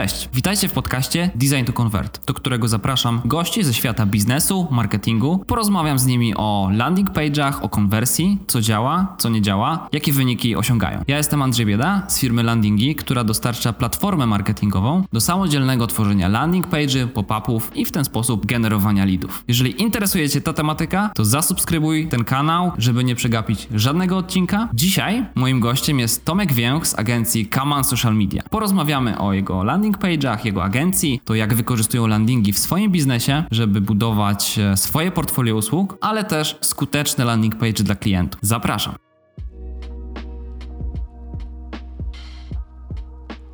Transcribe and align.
Cześć, 0.00 0.28
witajcie 0.34 0.68
w 0.68 0.72
podcaście 0.72 1.30
Design 1.34 1.64
to 1.64 1.72
Convert, 1.72 2.26
do 2.26 2.34
którego 2.34 2.68
zapraszam 2.68 3.20
gości 3.24 3.64
ze 3.64 3.74
świata 3.74 4.06
biznesu, 4.06 4.68
marketingu. 4.70 5.44
Porozmawiam 5.46 5.98
z 5.98 6.06
nimi 6.06 6.34
o 6.36 6.70
landing 6.72 7.10
page'ach, 7.10 7.52
o 7.62 7.68
konwersji, 7.68 8.38
co 8.46 8.60
działa, 8.60 9.16
co 9.18 9.28
nie 9.28 9.42
działa, 9.42 9.88
jakie 9.92 10.12
wyniki 10.12 10.56
osiągają. 10.56 11.02
Ja 11.08 11.16
jestem 11.16 11.42
Andrzej 11.42 11.66
Bieda 11.66 12.02
z 12.08 12.20
firmy 12.20 12.42
Landingi, 12.42 12.94
która 12.94 13.24
dostarcza 13.24 13.72
platformę 13.72 14.26
marketingową 14.26 15.04
do 15.12 15.20
samodzielnego 15.20 15.86
tworzenia 15.86 16.28
landing 16.28 16.66
page'y, 16.68 17.06
pop-upów 17.06 17.76
i 17.76 17.84
w 17.84 17.92
ten 17.92 18.04
sposób 18.04 18.46
generowania 18.46 19.04
leadów. 19.04 19.44
Jeżeli 19.48 19.82
interesuje 19.82 20.28
Cię 20.28 20.40
ta 20.40 20.52
tematyka, 20.52 21.10
to 21.14 21.24
zasubskrybuj 21.24 22.08
ten 22.08 22.24
kanał, 22.24 22.72
żeby 22.78 23.04
nie 23.04 23.14
przegapić 23.14 23.68
żadnego 23.74 24.16
odcinka. 24.16 24.68
Dzisiaj 24.74 25.24
moim 25.34 25.60
gościem 25.60 25.98
jest 25.98 26.24
Tomek 26.24 26.52
Więch 26.52 26.86
z 26.86 26.98
agencji 26.98 27.46
Kaman 27.46 27.84
Social 27.84 28.14
Media. 28.14 28.42
Porozmawiamy 28.50 29.18
o 29.18 29.32
jego 29.32 29.64
landing 29.64 29.89
page'ach, 29.98 30.44
jego 30.44 30.64
agencji, 30.64 31.20
to 31.24 31.34
jak 31.34 31.54
wykorzystują 31.54 32.06
landingi 32.06 32.52
w 32.52 32.58
swoim 32.58 32.92
biznesie, 32.92 33.44
żeby 33.50 33.80
budować 33.80 34.58
e, 34.58 34.76
swoje 34.76 35.10
portfolio 35.10 35.56
usług, 35.56 35.98
ale 36.00 36.24
też 36.24 36.58
skuteczne 36.60 37.24
landing 37.24 37.56
page 37.56 37.72
dla 37.84 37.94
klientów. 37.94 38.40
Zapraszam. 38.42 38.94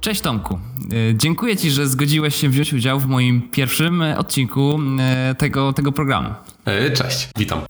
Cześć 0.01 0.21
Tomku. 0.21 0.55
E, 0.55 0.59
dziękuję 1.15 1.57
Ci, 1.57 1.71
że 1.71 1.87
zgodziłeś 1.87 2.35
się 2.35 2.49
wziąć 2.49 2.73
udział 2.73 3.01
w 3.01 3.07
moim 3.07 3.43
pierwszym 3.51 4.03
e, 4.03 4.19
odcinku 4.19 4.79
tego, 5.39 5.73
tego 5.73 5.93
programu. 5.93 6.35
Cześć, 6.95 7.29
witam. 7.39 7.61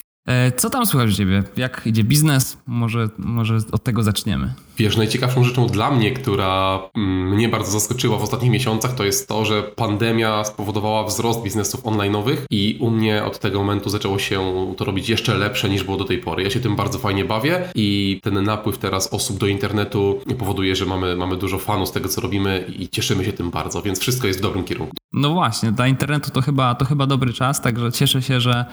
Co 0.56 0.70
tam 0.70 0.86
słychać 0.86 1.10
u 1.10 1.12
Ciebie? 1.12 1.42
Jak 1.56 1.82
idzie 1.86 2.04
biznes? 2.04 2.56
Może, 2.66 3.08
może 3.18 3.58
od 3.72 3.84
tego 3.84 4.02
zaczniemy. 4.02 4.54
Wiesz, 4.78 4.96
najciekawszą 4.96 5.44
rzeczą 5.44 5.66
dla 5.66 5.90
mnie, 5.90 6.10
która 6.10 6.80
mm, 6.94 7.28
mnie 7.28 7.48
bardzo 7.48 7.70
zaskoczyła 7.70 8.18
w 8.18 8.22
ostatnich 8.22 8.50
miesiącach, 8.50 8.94
to 8.94 9.04
jest 9.04 9.28
to, 9.28 9.44
że 9.44 9.62
pandemia 9.62 10.44
spowodowała 10.44 11.04
wzrost 11.04 11.42
biznesów 11.42 11.82
online'owych 11.82 12.36
i 12.50 12.76
u 12.80 12.90
mnie 12.90 13.24
od 13.24 13.38
tego 13.38 13.58
momentu 13.58 13.90
zaczęło 13.90 14.18
się 14.18 14.40
to 14.76 14.84
robić 14.84 15.08
jeszcze 15.08 15.34
lepsze 15.34 15.68
niż 15.68 15.84
było 15.84 15.96
do 15.96 16.04
tej 16.04 16.18
pory. 16.18 16.42
Ja 16.42 16.50
się 16.50 16.60
tym 16.60 16.76
bardzo 16.76 16.98
fajnie 16.98 17.24
bawię 17.24 17.68
i 17.74 18.20
ten 18.22 18.42
napływ 18.44 18.78
teraz 18.78 19.12
osób 19.12 19.38
do 19.38 19.46
internetu 19.46 20.20
powoduje, 20.38 20.76
że 20.76 20.86
mamy, 20.86 21.16
mamy 21.16 21.36
dużo 21.36 21.58
fanów 21.58 21.88
z 21.88 21.92
tego, 21.92 22.08
co 22.08 22.20
robimy 22.20 22.64
i 22.78 22.88
cieszymy 22.88 23.24
się 23.24 23.32
tym 23.32 23.50
bardzo, 23.50 23.82
więc 23.82 23.98
wszystko 23.98 24.26
jest 24.26 24.38
w 24.38 24.42
dobrym 24.42 24.64
kierunku. 24.64 24.96
No 25.12 25.34
właśnie, 25.34 25.72
dla 25.72 25.86
internetu 25.86 26.30
to 26.30 26.42
chyba, 26.42 26.74
to 26.74 26.84
chyba 26.84 27.06
dobry 27.06 27.32
czas, 27.32 27.60
także 27.60 27.92
cieszę 27.92 28.22
się, 28.22 28.40
że, 28.40 28.64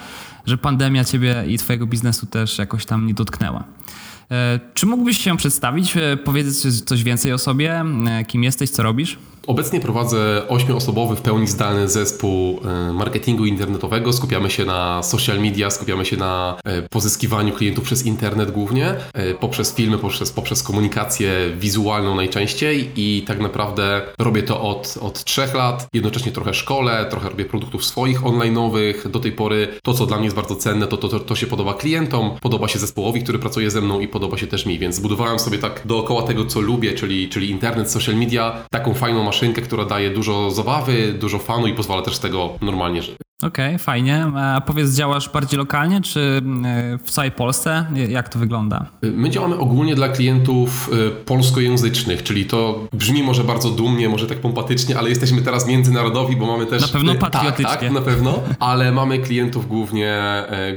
że 0.45 0.57
pandemia 0.57 1.03
ciebie 1.03 1.43
i 1.47 1.57
twojego 1.57 1.85
biznesu 1.85 2.25
też 2.25 2.57
jakoś 2.57 2.85
tam 2.85 3.07
nie 3.07 3.13
dotknęła. 3.13 3.63
E, 4.31 4.59
czy 4.73 4.85
mógłbyś 4.85 5.17
się 5.17 5.37
przedstawić, 5.37 5.97
e, 5.97 6.17
powiedzieć 6.17 6.83
coś 6.85 7.03
więcej 7.03 7.33
o 7.33 7.37
sobie, 7.37 7.83
e, 8.07 8.25
kim 8.25 8.43
jesteś, 8.43 8.69
co 8.69 8.83
robisz? 8.83 9.17
Obecnie 9.47 9.79
prowadzę 9.79 10.47
ośmioosobowy, 10.47 11.15
w 11.15 11.21
pełni 11.21 11.47
zdalny 11.47 11.87
zespół 11.87 12.59
e, 12.65 12.93
marketingu 12.93 13.45
internetowego. 13.45 14.13
Skupiamy 14.13 14.49
się 14.49 14.65
na 14.65 15.03
social 15.03 15.39
media, 15.39 15.69
skupiamy 15.69 16.05
się 16.05 16.17
na 16.17 16.57
e, 16.65 16.81
pozyskiwaniu 16.81 17.53
klientów 17.53 17.83
przez 17.83 18.05
internet 18.05 18.51
głównie, 18.51 18.95
e, 19.13 19.33
poprzez 19.33 19.75
filmy, 19.75 19.97
poprzez, 19.97 20.31
poprzez 20.31 20.63
komunikację 20.63 21.31
wizualną 21.57 22.15
najczęściej 22.15 22.91
i 22.95 23.23
tak 23.27 23.39
naprawdę 23.39 24.01
robię 24.19 24.43
to 24.43 24.61
od, 24.61 24.97
od 25.01 25.23
trzech 25.23 25.53
lat. 25.53 25.87
Jednocześnie 25.93 26.31
trochę 26.31 26.53
szkole, 26.53 27.05
trochę 27.09 27.29
robię 27.29 27.45
produktów 27.45 27.85
swoich 27.85 28.21
online'owych. 28.21 29.07
Do 29.07 29.19
tej 29.19 29.31
pory 29.31 29.67
to, 29.83 29.93
co 29.93 30.05
dla 30.05 30.17
mnie 30.17 30.25
jest 30.25 30.35
bardzo 30.35 30.55
cenne, 30.55 30.87
to, 30.87 30.97
to, 30.97 31.09
to, 31.09 31.19
to 31.19 31.35
się 31.35 31.47
podoba 31.47 31.73
klientom, 31.73 32.31
podoba 32.41 32.67
się 32.67 32.79
zespołowi, 32.79 33.23
który 33.23 33.39
pracuje 33.39 33.71
ze 33.71 33.81
mną 33.81 33.99
i 33.99 34.07
podoba 34.07 34.37
się 34.37 34.47
też 34.47 34.65
mi, 34.65 34.79
więc 34.79 34.95
zbudowałem 34.95 35.39
sobie 35.39 35.57
tak 35.57 35.81
dookoła 35.85 36.23
tego, 36.23 36.45
co 36.45 36.61
lubię, 36.61 36.93
czyli, 36.93 37.29
czyli 37.29 37.49
internet, 37.49 37.91
social 37.91 38.15
media, 38.15 38.65
taką 38.71 38.93
fajną 38.93 39.32
maszynkę, 39.33 39.61
która 39.61 39.85
daje 39.85 40.09
dużo 40.09 40.51
zabawy, 40.51 41.13
dużo 41.13 41.39
fanu 41.39 41.67
i 41.67 41.73
pozwala 41.73 42.01
też 42.01 42.15
z 42.15 42.19
tego 42.19 42.49
normalnie 42.61 43.01
żyć. 43.01 43.15
Okej, 43.41 43.67
okay, 43.67 43.77
fajnie. 43.77 44.25
A 44.35 44.61
powiedz, 44.61 44.95
działasz 44.95 45.29
bardziej 45.29 45.57
lokalnie, 45.57 46.01
czy 46.01 46.41
e, 46.65 46.97
w 47.03 47.11
całej 47.11 47.31
Polsce? 47.31 47.85
Jak 48.09 48.29
to 48.29 48.39
wygląda? 48.39 48.85
My 49.01 49.29
działamy 49.29 49.57
ogólnie 49.57 49.95
dla 49.95 50.09
klientów 50.09 50.89
e, 51.07 51.11
polskojęzycznych, 51.11 52.23
czyli 52.23 52.45
to 52.45 52.87
brzmi 52.93 53.23
może 53.23 53.43
bardzo 53.43 53.69
dumnie, 53.69 54.09
może 54.09 54.27
tak 54.27 54.37
pompatycznie, 54.37 54.97
ale 54.97 55.09
jesteśmy 55.09 55.41
teraz 55.41 55.67
międzynarodowi, 55.67 56.35
bo 56.35 56.45
mamy 56.45 56.65
też... 56.65 56.81
Na 56.81 56.87
pewno 56.87 57.15
patriotycznie. 57.15 57.65
Tak, 57.65 57.79
tak 57.79 57.91
na 57.91 58.01
pewno, 58.01 58.39
ale 58.59 58.91
mamy 58.91 59.19
klientów 59.19 59.67
głównie, 59.67 60.23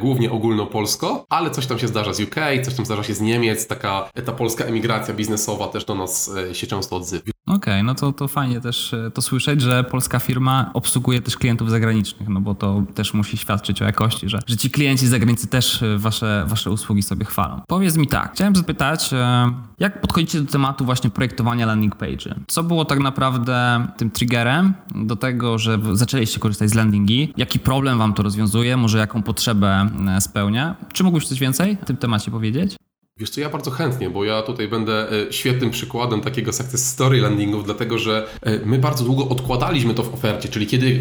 głównie 0.00 0.30
ogólnopolsko, 0.30 1.24
ale 1.28 1.50
coś 1.50 1.66
tam 1.66 1.78
się 1.78 1.88
zdarza 1.88 2.12
z 2.12 2.20
UK, 2.20 2.36
coś 2.64 2.74
tam 2.74 2.86
zdarza 2.86 3.02
się 3.02 3.14
z 3.14 3.20
Niemiec, 3.20 3.66
taka 3.66 4.10
ta 4.24 4.32
polska 4.32 4.64
emigracja 4.64 5.14
biznesowa 5.14 5.68
też 5.68 5.84
do 5.84 5.94
nas 5.94 6.30
się 6.52 6.66
często 6.66 6.96
odzywa. 6.96 7.35
Okej, 7.46 7.56
okay, 7.56 7.82
no 7.82 7.94
to, 7.94 8.12
to 8.12 8.28
fajnie 8.28 8.60
też 8.60 8.94
to 9.14 9.22
słyszeć, 9.22 9.60
że 9.60 9.84
polska 9.84 10.18
firma 10.18 10.70
obsługuje 10.74 11.22
też 11.22 11.36
klientów 11.36 11.70
zagranicznych, 11.70 12.28
no 12.28 12.40
bo 12.40 12.54
to 12.54 12.82
też 12.94 13.14
musi 13.14 13.36
świadczyć 13.36 13.82
o 13.82 13.84
jakości, 13.84 14.28
że, 14.28 14.38
że 14.46 14.56
ci 14.56 14.70
klienci 14.70 15.06
z 15.06 15.10
zagranicy 15.10 15.46
też 15.46 15.82
e, 15.82 15.98
wasze, 15.98 16.44
wasze 16.48 16.70
usługi 16.70 17.02
sobie 17.02 17.24
chwalą. 17.24 17.60
Powiedz 17.68 17.96
mi 17.96 18.06
tak, 18.06 18.32
chciałem 18.32 18.56
zapytać, 18.56 19.12
e, 19.12 19.52
jak 19.78 20.00
podchodzicie 20.00 20.40
do 20.40 20.52
tematu 20.52 20.84
właśnie 20.84 21.10
projektowania 21.10 21.66
landing 21.66 21.96
page'y? 21.96 22.34
Co 22.46 22.62
było 22.62 22.84
tak 22.84 22.98
naprawdę 22.98 23.86
tym 23.96 24.10
triggerem 24.10 24.74
do 24.94 25.16
tego, 25.16 25.58
że 25.58 25.78
zaczęliście 25.92 26.38
korzystać 26.38 26.70
z 26.70 26.74
landingi? 26.74 27.32
Jaki 27.36 27.58
problem 27.58 27.98
wam 27.98 28.14
to 28.14 28.22
rozwiązuje? 28.22 28.76
Może 28.76 28.98
jaką 28.98 29.22
potrzebę 29.22 29.88
e, 30.08 30.20
spełnia? 30.20 30.76
Czy 30.92 31.04
mógłbyś 31.04 31.26
coś 31.26 31.38
więcej 31.38 31.76
w 31.82 31.84
tym 31.84 31.96
temacie 31.96 32.30
powiedzieć? 32.30 32.76
Wiesz 33.18 33.30
co, 33.30 33.40
ja 33.40 33.48
bardzo 33.48 33.70
chętnie, 33.70 34.10
bo 34.10 34.24
ja 34.24 34.42
tutaj 34.42 34.68
będę 34.68 35.12
e, 35.12 35.32
świetnym 35.32 35.70
przykładem 35.70 36.20
takiego 36.20 36.52
success 36.52 36.86
story 36.86 37.20
landingów, 37.20 37.64
dlatego 37.64 37.98
że 37.98 38.28
e, 38.42 38.58
my 38.66 38.78
bardzo 38.78 39.04
długo 39.04 39.28
odkładaliśmy 39.28 39.94
to 39.94 40.02
w 40.02 40.14
ofercie, 40.14 40.48
czyli 40.48 40.66
kiedy, 40.66 41.00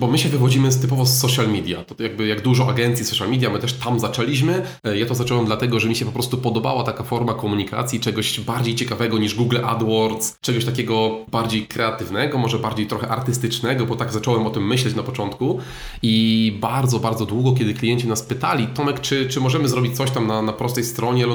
bo 0.00 0.06
my 0.06 0.18
się 0.18 0.28
wywodzimy 0.28 0.72
z 0.72 0.80
typowo 0.80 1.06
z 1.06 1.18
social 1.18 1.48
media, 1.48 1.84
to 1.84 2.02
jakby 2.02 2.26
jak 2.26 2.42
dużo 2.42 2.68
agencji 2.68 3.04
social 3.04 3.30
media, 3.30 3.50
my 3.50 3.58
też 3.58 3.72
tam 3.72 4.00
zaczęliśmy. 4.00 4.62
E, 4.84 4.98
ja 4.98 5.06
to 5.06 5.14
zacząłem 5.14 5.46
dlatego, 5.46 5.80
że 5.80 5.88
mi 5.88 5.96
się 5.96 6.04
po 6.04 6.12
prostu 6.12 6.38
podobała 6.38 6.84
taka 6.84 7.04
forma 7.04 7.34
komunikacji, 7.34 8.00
czegoś 8.00 8.40
bardziej 8.40 8.74
ciekawego 8.74 9.18
niż 9.18 9.34
Google 9.34 9.58
AdWords, 9.64 10.38
czegoś 10.40 10.64
takiego 10.64 11.24
bardziej 11.30 11.66
kreatywnego, 11.66 12.38
może 12.38 12.58
bardziej 12.58 12.86
trochę 12.86 13.08
artystycznego, 13.08 13.86
bo 13.86 13.96
tak 13.96 14.12
zacząłem 14.12 14.46
o 14.46 14.50
tym 14.50 14.66
myśleć 14.66 14.94
na 14.94 15.02
początku 15.02 15.60
i 16.02 16.58
bardzo, 16.60 16.98
bardzo 16.98 17.26
długo, 17.26 17.52
kiedy 17.52 17.74
klienci 17.74 18.08
nas 18.08 18.22
pytali, 18.22 18.66
Tomek, 18.66 19.00
czy, 19.00 19.28
czy 19.28 19.40
możemy 19.40 19.68
zrobić 19.68 19.96
coś 19.96 20.10
tam 20.10 20.26
na, 20.26 20.42
na 20.42 20.52
prostej 20.52 20.84
stronie 20.84 21.26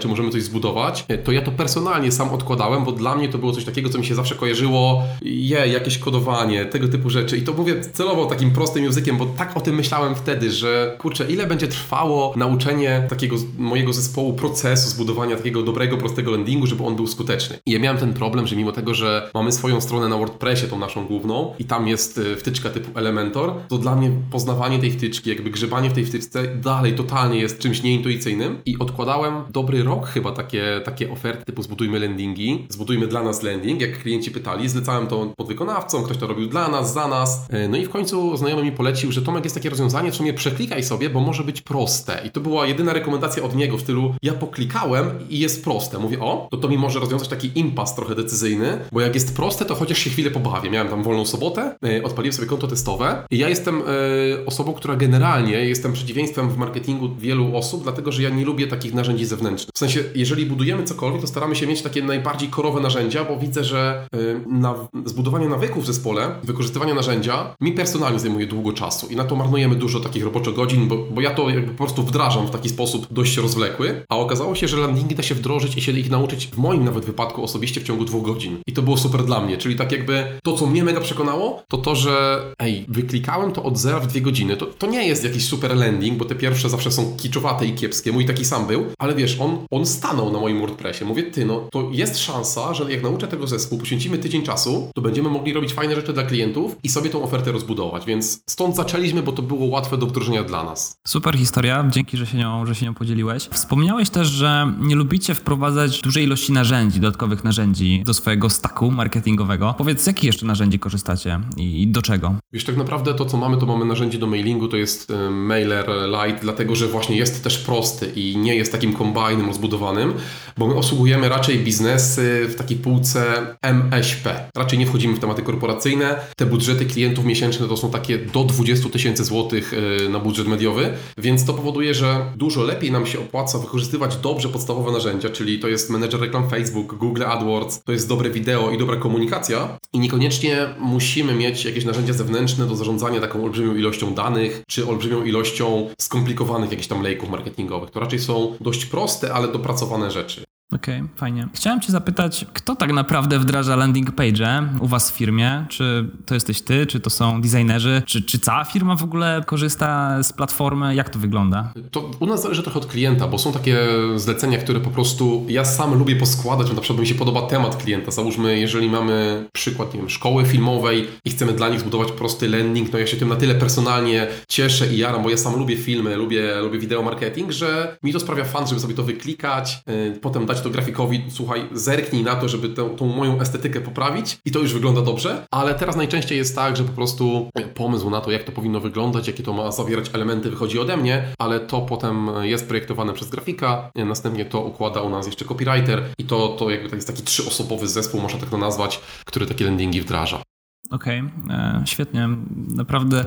czy 0.00 0.08
możemy 0.08 0.30
coś 0.30 0.42
zbudować, 0.42 1.06
to 1.24 1.32
ja 1.32 1.42
to 1.42 1.50
personalnie 1.50 2.12
sam 2.12 2.30
odkładałem, 2.30 2.84
bo 2.84 2.92
dla 2.92 3.16
mnie 3.16 3.28
to 3.28 3.38
było 3.38 3.52
coś 3.52 3.64
takiego, 3.64 3.88
co 3.88 3.98
mi 3.98 4.06
się 4.06 4.14
zawsze 4.14 4.34
kojarzyło, 4.34 5.02
je, 5.22 5.68
jakieś 5.68 5.98
kodowanie, 5.98 6.64
tego 6.64 6.88
typu 6.88 7.10
rzeczy. 7.10 7.36
I 7.36 7.42
to 7.42 7.52
mówię 7.52 7.80
celowo 7.92 8.26
takim 8.26 8.50
prostym 8.50 8.84
językiem, 8.84 9.16
bo 9.16 9.26
tak 9.26 9.56
o 9.56 9.60
tym 9.60 9.74
myślałem 9.74 10.14
wtedy, 10.14 10.50
że 10.50 10.96
kurczę, 10.98 11.26
ile 11.30 11.46
będzie 11.46 11.68
trwało 11.68 12.34
nauczenie 12.36 13.06
takiego 13.08 13.36
mojego 13.58 13.92
zespołu 13.92 14.32
procesu 14.32 14.90
zbudowania 14.90 15.36
takiego 15.36 15.62
dobrego, 15.62 15.96
prostego 15.96 16.30
landingu, 16.30 16.66
żeby 16.66 16.84
on 16.84 16.96
był 16.96 17.06
skuteczny. 17.06 17.58
I 17.66 17.72
ja 17.72 17.78
miałem 17.78 17.98
ten 17.98 18.14
problem, 18.14 18.46
że 18.46 18.56
mimo 18.56 18.72
tego, 18.72 18.94
że 18.94 19.30
mamy 19.34 19.52
swoją 19.52 19.80
stronę 19.80 20.08
na 20.08 20.16
WordPressie, 20.16 20.66
tą 20.66 20.78
naszą 20.78 21.06
główną, 21.06 21.54
i 21.58 21.64
tam 21.64 21.88
jest 21.88 22.18
y, 22.18 22.36
wtyczka 22.36 22.70
typu 22.70 22.98
Elementor, 22.98 23.52
to 23.68 23.78
dla 23.78 23.96
mnie 23.96 24.10
poznawanie 24.30 24.78
tej 24.78 24.90
wtyczki, 24.90 25.30
jakby 25.30 25.50
grzebanie 25.50 25.90
w 25.90 25.92
tej 25.92 26.06
wtyczce 26.06 26.56
dalej 26.56 26.94
totalnie 26.94 27.38
jest 27.38 27.58
czymś 27.58 27.82
nieintuicyjnym 27.82 28.58
i 28.66 28.78
odkładałem 28.78 29.34
do 29.50 29.63
dobry 29.64 29.82
rok 29.82 30.06
chyba 30.06 30.32
takie, 30.32 30.80
takie 30.84 31.10
oferty 31.10 31.44
typu 31.44 31.62
zbudujmy 31.62 32.00
landingi, 32.00 32.66
zbudujmy 32.68 33.06
dla 33.06 33.22
nas 33.22 33.42
landing, 33.42 33.80
jak 33.80 33.98
klienci 33.98 34.30
pytali, 34.30 34.68
zlecałem 34.68 35.06
to 35.06 35.32
podwykonawcom, 35.36 36.04
ktoś 36.04 36.16
to 36.16 36.26
robił 36.26 36.48
dla 36.48 36.68
nas, 36.68 36.92
za 36.92 37.08
nas. 37.08 37.46
E, 37.50 37.68
no 37.68 37.76
i 37.76 37.84
w 37.84 37.90
końcu 37.90 38.36
znajomy 38.36 38.62
mi 38.62 38.72
polecił, 38.72 39.12
że 39.12 39.22
Tomek 39.22 39.44
jest 39.44 39.56
takie 39.56 39.70
rozwiązanie, 39.70 40.12
w 40.12 40.16
sumie 40.16 40.32
przeklikaj 40.32 40.82
sobie, 40.82 41.10
bo 41.10 41.20
może 41.20 41.44
być 41.44 41.60
proste. 41.62 42.22
I 42.26 42.30
to 42.30 42.40
była 42.40 42.66
jedyna 42.66 42.92
rekomendacja 42.92 43.42
od 43.42 43.56
niego 43.56 43.76
w 43.76 43.80
stylu, 43.80 44.14
ja 44.22 44.32
poklikałem 44.32 45.10
i 45.30 45.38
jest 45.38 45.64
proste. 45.64 45.98
Mówię, 45.98 46.20
o, 46.20 46.48
to 46.50 46.56
to 46.56 46.68
mi 46.68 46.78
może 46.78 47.00
rozwiązać 47.00 47.28
taki 47.28 47.50
impas 47.54 47.94
trochę 47.94 48.14
decyzyjny, 48.14 48.78
bo 48.92 49.00
jak 49.00 49.14
jest 49.14 49.36
proste, 49.36 49.64
to 49.64 49.74
chociaż 49.74 49.98
się 49.98 50.10
chwilę 50.10 50.30
pobawię. 50.30 50.70
Miałem 50.70 50.88
tam 50.88 51.02
wolną 51.02 51.26
sobotę, 51.26 51.76
e, 51.84 52.02
odpaliłem 52.02 52.32
sobie 52.32 52.48
konto 52.48 52.66
testowe 52.66 53.26
i 53.30 53.38
ja 53.38 53.48
jestem 53.48 53.82
e, 53.82 54.46
osobą, 54.46 54.72
która 54.72 54.96
generalnie 54.96 55.52
jestem 55.52 55.92
przeciwieństwem 55.92 56.50
w 56.50 56.56
marketingu 56.56 57.14
wielu 57.18 57.56
osób, 57.56 57.82
dlatego 57.82 58.12
że 58.12 58.22
ja 58.22 58.30
nie 58.30 58.44
lubię 58.44 58.66
takich 58.66 58.94
narzędzi 58.94 59.24
zewnętrznych 59.24 59.53
w 59.74 59.78
sensie, 59.78 60.04
jeżeli 60.14 60.46
budujemy 60.46 60.84
cokolwiek, 60.84 61.20
to 61.20 61.26
staramy 61.26 61.56
się 61.56 61.66
mieć 61.66 61.82
takie 61.82 62.02
najbardziej 62.02 62.48
korowe 62.48 62.80
narzędzia, 62.80 63.24
bo 63.24 63.36
widzę, 63.36 63.64
że 63.64 64.08
y, 64.16 64.40
na 64.46 64.74
zbudowanie 65.04 65.48
nawyków 65.48 65.84
w 65.84 65.86
zespole, 65.86 66.34
wykorzystywanie 66.42 66.94
narzędzia, 66.94 67.54
mi 67.60 67.72
personalnie 67.72 68.18
zajmuje 68.18 68.46
długo 68.46 68.72
czasu 68.72 69.06
i 69.06 69.16
na 69.16 69.24
to 69.24 69.36
marnujemy 69.36 69.74
dużo 69.74 70.00
takich 70.00 70.24
roboczych 70.24 70.54
godzin, 70.54 70.88
bo, 70.88 70.96
bo 70.96 71.20
ja 71.20 71.30
to 71.30 71.50
jakby 71.50 71.72
po 71.72 71.84
prostu 71.84 72.02
wdrażam 72.02 72.46
w 72.46 72.50
taki 72.50 72.68
sposób 72.68 73.06
dość 73.10 73.36
rozwlekły, 73.36 74.04
a 74.08 74.16
okazało 74.16 74.54
się, 74.54 74.68
że 74.68 74.76
landingi 74.76 75.14
da 75.14 75.22
się 75.22 75.34
wdrożyć 75.34 75.76
i 75.76 75.80
się 75.80 75.92
ich 75.92 76.10
nauczyć 76.10 76.46
w 76.46 76.58
moim 76.58 76.84
nawet 76.84 77.04
wypadku 77.04 77.44
osobiście 77.44 77.80
w 77.80 77.84
ciągu 77.84 78.04
dwóch 78.04 78.24
godzin. 78.24 78.58
I 78.66 78.72
to 78.72 78.82
było 78.82 78.96
super 78.96 79.24
dla 79.24 79.40
mnie, 79.40 79.56
czyli 79.56 79.76
tak 79.76 79.92
jakby 79.92 80.26
to, 80.42 80.52
co 80.52 80.66
mnie 80.66 80.84
mega 80.84 81.00
przekonało, 81.00 81.62
to 81.68 81.78
to, 81.78 81.96
że 81.96 82.42
ej, 82.58 82.84
wyklikałem 82.88 83.52
to 83.52 83.62
od 83.62 83.78
zera 83.78 84.00
w 84.00 84.06
dwie 84.06 84.20
godziny. 84.20 84.56
To, 84.56 84.66
to 84.66 84.86
nie 84.86 85.08
jest 85.08 85.24
jakiś 85.24 85.44
super 85.44 85.76
landing, 85.76 86.18
bo 86.18 86.24
te 86.24 86.34
pierwsze 86.34 86.68
zawsze 86.68 86.90
są 86.90 87.16
kiczowate 87.16 87.66
i 87.66 87.72
kiepskie, 87.72 88.12
mój 88.12 88.26
taki 88.26 88.44
sam 88.44 88.66
był, 88.66 88.84
ale 88.98 89.14
wiesz, 89.14 89.36
on, 89.44 89.66
on 89.70 89.86
stanął 89.86 90.32
na 90.32 90.40
moim 90.40 90.60
WordPressie. 90.60 91.04
Mówię, 91.04 91.22
ty, 91.22 91.44
no 91.44 91.68
to 91.72 91.88
jest 91.92 92.18
szansa, 92.18 92.74
że 92.74 92.92
jak 92.92 93.02
nauczę 93.02 93.28
tego 93.28 93.46
zespół, 93.46 93.78
poświęcimy 93.78 94.18
tydzień 94.18 94.42
czasu, 94.42 94.90
to 94.94 95.02
będziemy 95.02 95.30
mogli 95.30 95.52
robić 95.52 95.74
fajne 95.74 95.94
rzeczy 95.94 96.12
dla 96.12 96.22
klientów 96.22 96.76
i 96.82 96.88
sobie 96.88 97.10
tą 97.10 97.22
ofertę 97.22 97.52
rozbudować. 97.52 98.06
Więc 98.06 98.42
stąd 98.50 98.76
zaczęliśmy, 98.76 99.22
bo 99.22 99.32
to 99.32 99.42
było 99.42 99.66
łatwe 99.66 99.98
do 99.98 100.06
wdrożenia 100.06 100.42
dla 100.44 100.64
nas. 100.64 100.96
Super 101.06 101.38
historia, 101.38 101.84
dzięki, 101.90 102.16
że 102.16 102.26
się 102.26 102.38
nią, 102.38 102.66
że 102.66 102.74
się 102.74 102.86
nią 102.86 102.94
podzieliłeś. 102.94 103.48
Wspomniałeś 103.52 104.10
też, 104.10 104.28
że 104.28 104.72
nie 104.80 104.94
lubicie 104.94 105.34
wprowadzać 105.34 106.00
dużej 106.00 106.24
ilości 106.24 106.52
narzędzi, 106.52 107.00
dodatkowych 107.00 107.44
narzędzi 107.44 108.02
do 108.06 108.14
swojego 108.14 108.50
stacku 108.50 108.90
marketingowego. 108.90 109.74
Powiedz, 109.78 110.00
z 110.00 110.06
jakich 110.06 110.24
jeszcze 110.24 110.46
narzędzi 110.46 110.78
korzystacie 110.78 111.40
i 111.56 111.88
do 111.88 112.02
czego? 112.02 112.34
Wiesz, 112.52 112.64
tak 112.64 112.76
naprawdę 112.76 113.14
to, 113.14 113.24
co 113.24 113.36
mamy, 113.36 113.56
to 113.56 113.66
mamy 113.66 113.84
narzędzie 113.84 114.18
do 114.18 114.26
mailingu, 114.26 114.68
to 114.68 114.76
jest 114.76 115.10
e, 115.10 115.30
Mailer 115.30 115.86
Lite, 116.06 116.38
dlatego 116.42 116.74
że 116.74 116.88
właśnie 116.88 117.16
jest 117.16 117.44
też 117.44 117.58
prosty 117.58 118.12
i 118.16 118.36
nie 118.36 118.56
jest 118.56 118.72
takim 118.72 118.92
kombajnem 118.92 119.33
rozbudowanym, 119.42 120.14
bo 120.58 120.66
my 120.66 120.74
obsługujemy 120.74 121.28
raczej 121.28 121.58
biznesy 121.58 122.46
w 122.48 122.54
takiej 122.54 122.76
półce 122.76 123.24
MŚP. 123.62 124.50
Raczej 124.56 124.78
nie 124.78 124.86
wchodzimy 124.86 125.14
w 125.14 125.18
tematy 125.18 125.42
korporacyjne. 125.42 126.16
Te 126.36 126.46
budżety 126.46 126.86
klientów 126.86 127.24
miesięczne 127.24 127.68
to 127.68 127.76
są 127.76 127.90
takie 127.90 128.18
do 128.18 128.44
20 128.44 128.88
tysięcy 128.88 129.24
złotych 129.24 129.74
e, 130.04 130.08
na 130.08 130.18
budżet 130.18 130.46
mediowy, 130.46 130.92
więc 131.18 131.44
to 131.44 131.54
powoduje, 131.54 131.94
że 131.94 132.32
dużo 132.36 132.62
lepiej 132.62 132.92
nam 132.92 133.06
się 133.06 133.20
opłaca 133.20 133.58
wykorzystywać 133.58 134.16
dobrze 134.16 134.48
podstawowe 134.48 134.92
narzędzia, 134.92 135.28
czyli 135.30 135.58
to 135.58 135.68
jest 135.68 135.90
menedżer 135.90 136.20
reklam 136.20 136.50
Facebook, 136.50 136.94
Google 136.94 137.24
AdWords, 137.24 137.82
to 137.84 137.92
jest 137.92 138.08
dobre 138.08 138.30
wideo 138.30 138.70
i 138.70 138.78
dobra 138.78 138.96
komunikacja 138.96 139.78
i 139.92 139.98
niekoniecznie 139.98 140.74
musimy 140.78 141.34
mieć 141.34 141.64
jakieś 141.64 141.84
narzędzia 141.84 142.12
zewnętrzne 142.12 142.66
do 142.66 142.76
zarządzania 142.76 143.20
taką 143.20 143.44
olbrzymią 143.44 143.74
ilością 143.74 144.14
danych, 144.14 144.62
czy 144.68 144.88
olbrzymią 144.88 145.24
ilością 145.24 145.88
skomplikowanych 146.00 146.70
jakichś 146.70 146.88
tam 146.88 147.02
lejków 147.02 147.30
marketingowych. 147.30 147.90
To 147.90 148.00
raczej 148.00 148.18
są 148.18 148.56
dość 148.60 148.86
proste, 148.86 149.13
ale 149.34 149.48
dopracowane 149.48 150.10
rzeczy. 150.10 150.44
Okej, 150.72 151.00
okay, 151.00 151.08
fajnie. 151.16 151.48
Chciałem 151.54 151.80
Cię 151.80 151.92
zapytać, 151.92 152.46
kto 152.52 152.76
tak 152.76 152.92
naprawdę 152.92 153.38
wdraża 153.38 153.76
landing 153.76 154.12
page 154.12 154.68
u 154.80 154.86
Was 154.86 155.10
w 155.10 155.14
firmie? 155.14 155.66
Czy 155.68 156.08
to 156.26 156.34
jesteś 156.34 156.62
Ty, 156.62 156.86
czy 156.86 157.00
to 157.00 157.10
są 157.10 157.40
designerzy, 157.40 158.02
czy, 158.06 158.22
czy 158.22 158.38
cała 158.38 158.64
firma 158.64 158.96
w 158.96 159.02
ogóle 159.02 159.42
korzysta 159.46 160.22
z 160.22 160.32
platformy? 160.32 160.94
Jak 160.94 161.08
to 161.08 161.18
wygląda? 161.18 161.72
To 161.90 162.10
u 162.20 162.26
nas 162.26 162.42
zależy 162.42 162.62
trochę 162.62 162.78
od 162.78 162.86
klienta, 162.86 163.28
bo 163.28 163.38
są 163.38 163.52
takie 163.52 163.78
zlecenia, 164.16 164.58
które 164.58 164.80
po 164.80 164.90
prostu 164.90 165.46
ja 165.48 165.64
sam 165.64 165.98
lubię 165.98 166.16
poskładać, 166.16 166.72
na 166.72 166.80
przykład 166.80 167.00
mi 167.00 167.06
się 167.06 167.14
podoba 167.14 167.42
temat 167.42 167.76
klienta. 167.76 168.10
Załóżmy, 168.10 168.58
jeżeli 168.58 168.90
mamy 168.90 169.46
przykład, 169.52 169.94
nie 169.94 170.00
wiem, 170.00 170.10
szkoły 170.10 170.44
filmowej 170.44 171.08
i 171.24 171.30
chcemy 171.30 171.52
dla 171.52 171.68
nich 171.68 171.80
zbudować 171.80 172.12
prosty 172.12 172.48
landing, 172.48 172.92
no 172.92 172.98
ja 172.98 173.06
się 173.06 173.16
tym 173.16 173.28
na 173.28 173.36
tyle 173.36 173.54
personalnie 173.54 174.26
cieszę 174.48 174.94
i 174.94 174.98
jaram, 174.98 175.22
bo 175.22 175.30
ja 175.30 175.36
sam 175.36 175.56
lubię 175.56 175.76
filmy, 175.76 176.16
lubię, 176.16 176.54
lubię 176.60 176.78
wideo 176.78 177.02
marketing, 177.02 177.52
że 177.52 177.96
mi 178.02 178.12
to 178.12 178.20
sprawia 178.20 178.44
fan, 178.44 178.66
żeby 178.66 178.80
sobie 178.80 178.94
to 178.94 179.02
wyklikać, 179.02 179.82
yy, 179.86 180.18
potem 180.20 180.46
dać 180.46 180.53
to 180.62 180.70
grafikowi, 180.70 181.24
słuchaj, 181.28 181.68
zerknij 181.72 182.22
na 182.22 182.34
to, 182.36 182.48
żeby 182.48 182.68
tę, 182.68 182.90
tą 182.96 183.06
moją 183.06 183.40
estetykę 183.40 183.80
poprawić 183.80 184.38
i 184.44 184.50
to 184.50 184.58
już 184.58 184.74
wygląda 184.74 185.02
dobrze, 185.02 185.46
ale 185.50 185.74
teraz 185.74 185.96
najczęściej 185.96 186.38
jest 186.38 186.54
tak, 186.56 186.76
że 186.76 186.84
po 186.84 186.92
prostu 186.92 187.50
pomysł 187.74 188.10
na 188.10 188.20
to, 188.20 188.30
jak 188.30 188.44
to 188.44 188.52
powinno 188.52 188.80
wyglądać, 188.80 189.26
jakie 189.26 189.42
to 189.42 189.52
ma 189.52 189.72
zawierać 189.72 190.10
elementy 190.12 190.50
wychodzi 190.50 190.78
ode 190.78 190.96
mnie, 190.96 191.24
ale 191.38 191.60
to 191.60 191.80
potem 191.80 192.30
jest 192.42 192.68
projektowane 192.68 193.12
przez 193.12 193.28
grafika, 193.28 193.90
następnie 193.94 194.44
to 194.44 194.60
układa 194.60 195.00
u 195.00 195.10
nas 195.10 195.26
jeszcze 195.26 195.44
copywriter 195.44 196.02
i 196.18 196.24
to, 196.24 196.48
to 196.48 196.70
jakby 196.70 196.88
to 196.88 196.94
jest 196.94 197.06
taki 197.06 197.22
trzyosobowy 197.22 197.88
zespół, 197.88 198.20
można 198.20 198.40
tak 198.40 198.50
to 198.50 198.58
nazwać, 198.58 199.00
który 199.24 199.46
takie 199.46 199.64
landingi 199.64 200.00
wdraża. 200.00 200.53
Okej, 200.90 201.22
okay. 201.44 201.56
E, 201.56 201.82
świetnie. 201.84 202.28
Naprawdę 202.68 203.24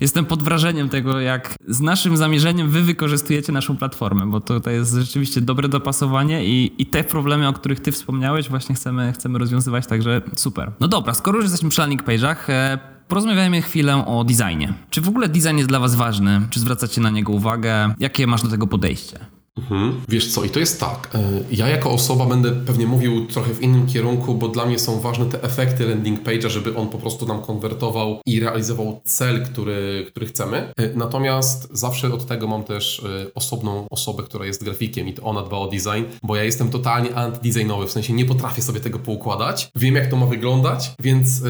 jestem 0.00 0.24
pod 0.24 0.42
wrażeniem 0.42 0.88
tego, 0.88 1.20
jak 1.20 1.56
z 1.68 1.80
naszym 1.80 2.16
zamierzeniem 2.16 2.68
wy 2.68 2.82
wykorzystujecie 2.82 3.52
naszą 3.52 3.76
platformę, 3.76 4.26
bo 4.26 4.40
to, 4.40 4.70
jest 4.70 4.94
rzeczywiście 4.94 5.40
dobre 5.40 5.68
dopasowanie 5.68 6.44
i, 6.44 6.72
i 6.78 6.86
te 6.86 7.04
problemy, 7.04 7.48
o 7.48 7.52
których 7.52 7.80
ty 7.80 7.92
wspomniałeś, 7.92 8.48
właśnie 8.48 8.74
chcemy, 8.74 9.12
chcemy 9.12 9.38
rozwiązywać, 9.38 9.86
także 9.86 10.22
super. 10.36 10.72
No 10.80 10.88
dobra, 10.88 11.14
skoro 11.14 11.36
już 11.36 11.44
jesteśmy 11.44 11.70
przy 11.70 11.80
landing 11.80 12.04
page'ach, 12.04 12.36
e, 12.48 12.78
porozmawiajmy 13.08 13.62
chwilę 13.62 14.06
o 14.06 14.24
designie. 14.24 14.74
Czy 14.90 15.00
w 15.00 15.08
ogóle 15.08 15.28
design 15.28 15.56
jest 15.56 15.68
dla 15.68 15.78
was 15.80 15.94
ważny? 15.94 16.40
Czy 16.50 16.60
zwracacie 16.60 17.00
na 17.00 17.10
niego 17.10 17.32
uwagę? 17.32 17.94
Jakie 17.98 18.26
masz 18.26 18.42
do 18.42 18.48
tego 18.48 18.66
podejście? 18.66 19.37
Mhm. 19.58 20.00
Wiesz 20.08 20.32
co, 20.32 20.44
i 20.44 20.50
to 20.50 20.58
jest 20.58 20.80
tak. 20.80 21.10
E, 21.14 21.18
ja 21.50 21.68
jako 21.68 21.90
osoba 21.90 22.26
będę 22.26 22.52
pewnie 22.52 22.86
mówił 22.86 23.26
trochę 23.26 23.54
w 23.54 23.62
innym 23.62 23.86
kierunku, 23.86 24.34
bo 24.34 24.48
dla 24.48 24.66
mnie 24.66 24.78
są 24.78 25.00
ważne 25.00 25.26
te 25.26 25.42
efekty 25.42 25.88
landing 25.88 26.22
page'a, 26.22 26.48
żeby 26.48 26.76
on 26.76 26.88
po 26.88 26.98
prostu 26.98 27.26
nam 27.26 27.42
konwertował 27.42 28.20
i 28.26 28.40
realizował 28.40 29.00
cel, 29.04 29.44
który, 29.44 30.06
który 30.10 30.26
chcemy. 30.26 30.72
E, 30.76 30.94
natomiast 30.94 31.68
zawsze 31.72 32.12
od 32.14 32.26
tego 32.26 32.48
mam 32.48 32.64
też 32.64 33.04
e, 33.04 33.34
osobną 33.34 33.86
osobę, 33.90 34.22
która 34.22 34.46
jest 34.46 34.64
grafikiem 34.64 35.08
i 35.08 35.14
to 35.14 35.22
ona 35.22 35.42
dba 35.42 35.56
o 35.56 35.68
design, 35.68 36.04
bo 36.22 36.36
ja 36.36 36.44
jestem 36.44 36.70
totalnie 36.70 37.14
antydesignowy, 37.14 37.86
w 37.86 37.90
sensie 37.90 38.12
nie 38.12 38.24
potrafię 38.24 38.62
sobie 38.62 38.80
tego 38.80 38.98
poukładać. 38.98 39.70
Wiem, 39.76 39.94
jak 39.94 40.10
to 40.10 40.16
ma 40.16 40.26
wyglądać, 40.26 40.90
więc 41.00 41.42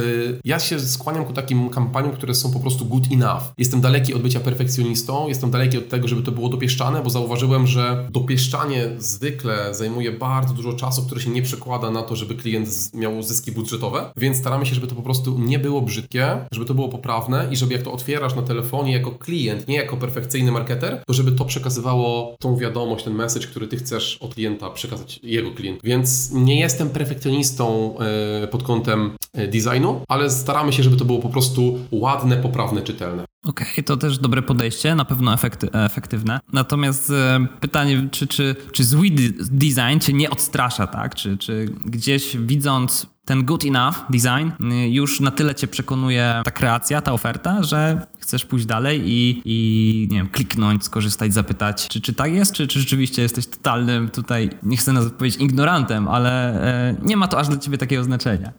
ja 0.45 0.59
się 0.59 0.81
skłaniam 0.81 1.25
ku 1.25 1.33
takim 1.33 1.71
kampaniom, 1.71 2.13
które 2.13 2.35
są 2.35 2.53
po 2.53 2.61
prostu 2.61 2.85
good 2.85 3.05
enough. 3.13 3.43
Jestem 3.59 3.81
daleki 3.81 4.15
od 4.15 4.23
bycia 4.23 4.41
perfekcjonistą, 4.41 5.29
jestem 5.29 5.51
daleki 5.51 5.79
od 5.79 5.89
tego, 5.89 6.09
żeby 6.09 6.23
to 6.23 6.33
było 6.33 6.49
dopieszczane, 6.49 7.03
bo 7.03 7.11
zauważyłem, 7.11 7.67
że 7.67 7.98
dopieszczanie 8.11 8.89
zwykle 8.99 9.75
zajmuje 9.75 10.13
bardzo 10.13 10.55
dużo 10.55 10.73
czasu, 10.73 11.03
które 11.03 11.21
się 11.21 11.31
nie 11.31 11.43
przekłada 11.43 11.91
na 11.91 12.03
to, 12.03 12.17
żeby 12.17 12.35
klient 12.35 12.95
miał 12.95 13.23
zyski 13.23 13.53
budżetowe, 13.53 14.13
więc 14.17 14.37
staramy 14.37 14.67
się, 14.67 14.75
żeby 14.75 14.87
to 14.87 14.95
po 14.95 15.03
prostu 15.03 15.39
nie 15.39 15.59
było 15.59 15.83
brzydkie, 15.83 16.47
żeby 16.53 16.67
to 16.67 16.75
było 16.75 16.89
poprawne 16.89 17.49
i 17.51 17.57
żeby 17.57 17.73
jak 17.73 17.83
to 17.83 17.93
otwierasz 17.93 18.35
na 18.35 18.43
telefonie 18.43 18.93
jako 18.93 19.11
klient, 19.11 19.69
nie 19.69 19.77
jako 19.77 19.97
perfekcyjny 19.97 20.53
marketer, 20.53 21.03
to 21.07 21.13
żeby 21.13 21.33
to 21.33 21.45
przekazywało 21.45 22.37
tą 22.41 22.57
wiadomość, 22.57 23.05
ten 23.05 23.15
message, 23.15 23.47
który 23.47 23.69
ty 23.69 23.77
chcesz 23.77 24.19
od 24.21 24.35
klienta 24.35 24.71
przekazać 24.71 25.21
jego 25.23 25.53
klient. 25.53 25.81
Więc 25.85 26.31
nie 26.33 26.61
jestem 26.61 26.91
perfekcjonistą 26.91 27.95
e, 27.99 28.49
pod 28.49 28.63
kątem 28.63 29.17
e, 29.33 29.49
designu, 29.49 30.01
ale 30.09 30.31
staramy 30.31 30.73
się, 30.73 30.83
żeby 30.83 30.97
to 30.97 31.05
było 31.05 31.19
po 31.19 31.29
prostu 31.29 31.79
ładne, 31.91 32.37
poprawne, 32.37 32.83
czytelne. 32.83 33.25
Okej, 33.45 33.69
okay, 33.73 33.85
to 33.85 33.97
też 33.97 34.19
dobre 34.19 34.43
podejście, 34.43 34.95
na 34.95 35.05
pewno 35.05 35.35
efekty, 35.35 35.73
efektywne. 35.73 36.41
Natomiast 36.53 37.11
e, 37.11 37.47
pytanie, 37.61 38.09
czy, 38.11 38.27
czy, 38.27 38.57
czy 38.73 38.85
zły 38.85 39.11
design 39.51 39.99
cię 40.01 40.13
nie 40.13 40.31
odstrasza, 40.31 40.87
tak? 40.87 41.15
Czy, 41.15 41.39
czy 41.39 41.67
gdzieś 41.85 42.37
widząc 42.37 43.07
ten 43.25 43.45
good 43.45 43.65
enough 43.65 43.95
design 44.11 44.73
y, 44.73 44.89
już 44.89 45.21
na 45.21 45.31
tyle 45.31 45.55
cię 45.55 45.69
przekonuje 45.69 46.41
ta 46.45 46.51
kreacja, 46.51 47.01
ta 47.01 47.13
oferta, 47.13 47.63
że 47.63 48.07
chcesz 48.19 48.45
pójść 48.45 48.67
dalej 48.67 49.03
i, 49.05 49.43
i 49.45 50.09
nie 50.11 50.17
wiem, 50.17 50.29
kliknąć, 50.29 50.85
skorzystać, 50.85 51.35
zapytać, 51.35 51.89
czy, 51.89 52.01
czy 52.01 52.15
tak 52.15 52.33
jest, 52.33 52.53
czy, 52.53 52.67
czy 52.67 52.81
rzeczywiście 52.81 53.23
jesteś 53.23 53.47
totalnym 53.47 54.09
tutaj, 54.09 54.51
nie 54.63 54.77
chcę 54.77 54.93
nazwać 54.93 55.13
powiedzieć 55.13 55.41
ignorantem, 55.41 56.09
ale 56.09 56.63
e, 56.91 56.97
nie 57.03 57.17
ma 57.17 57.29
to 57.29 57.39
aż 57.39 57.49
dla 57.49 57.59
ciebie 57.59 57.79
takiego 57.79 58.05
znaczenia. 58.05 58.53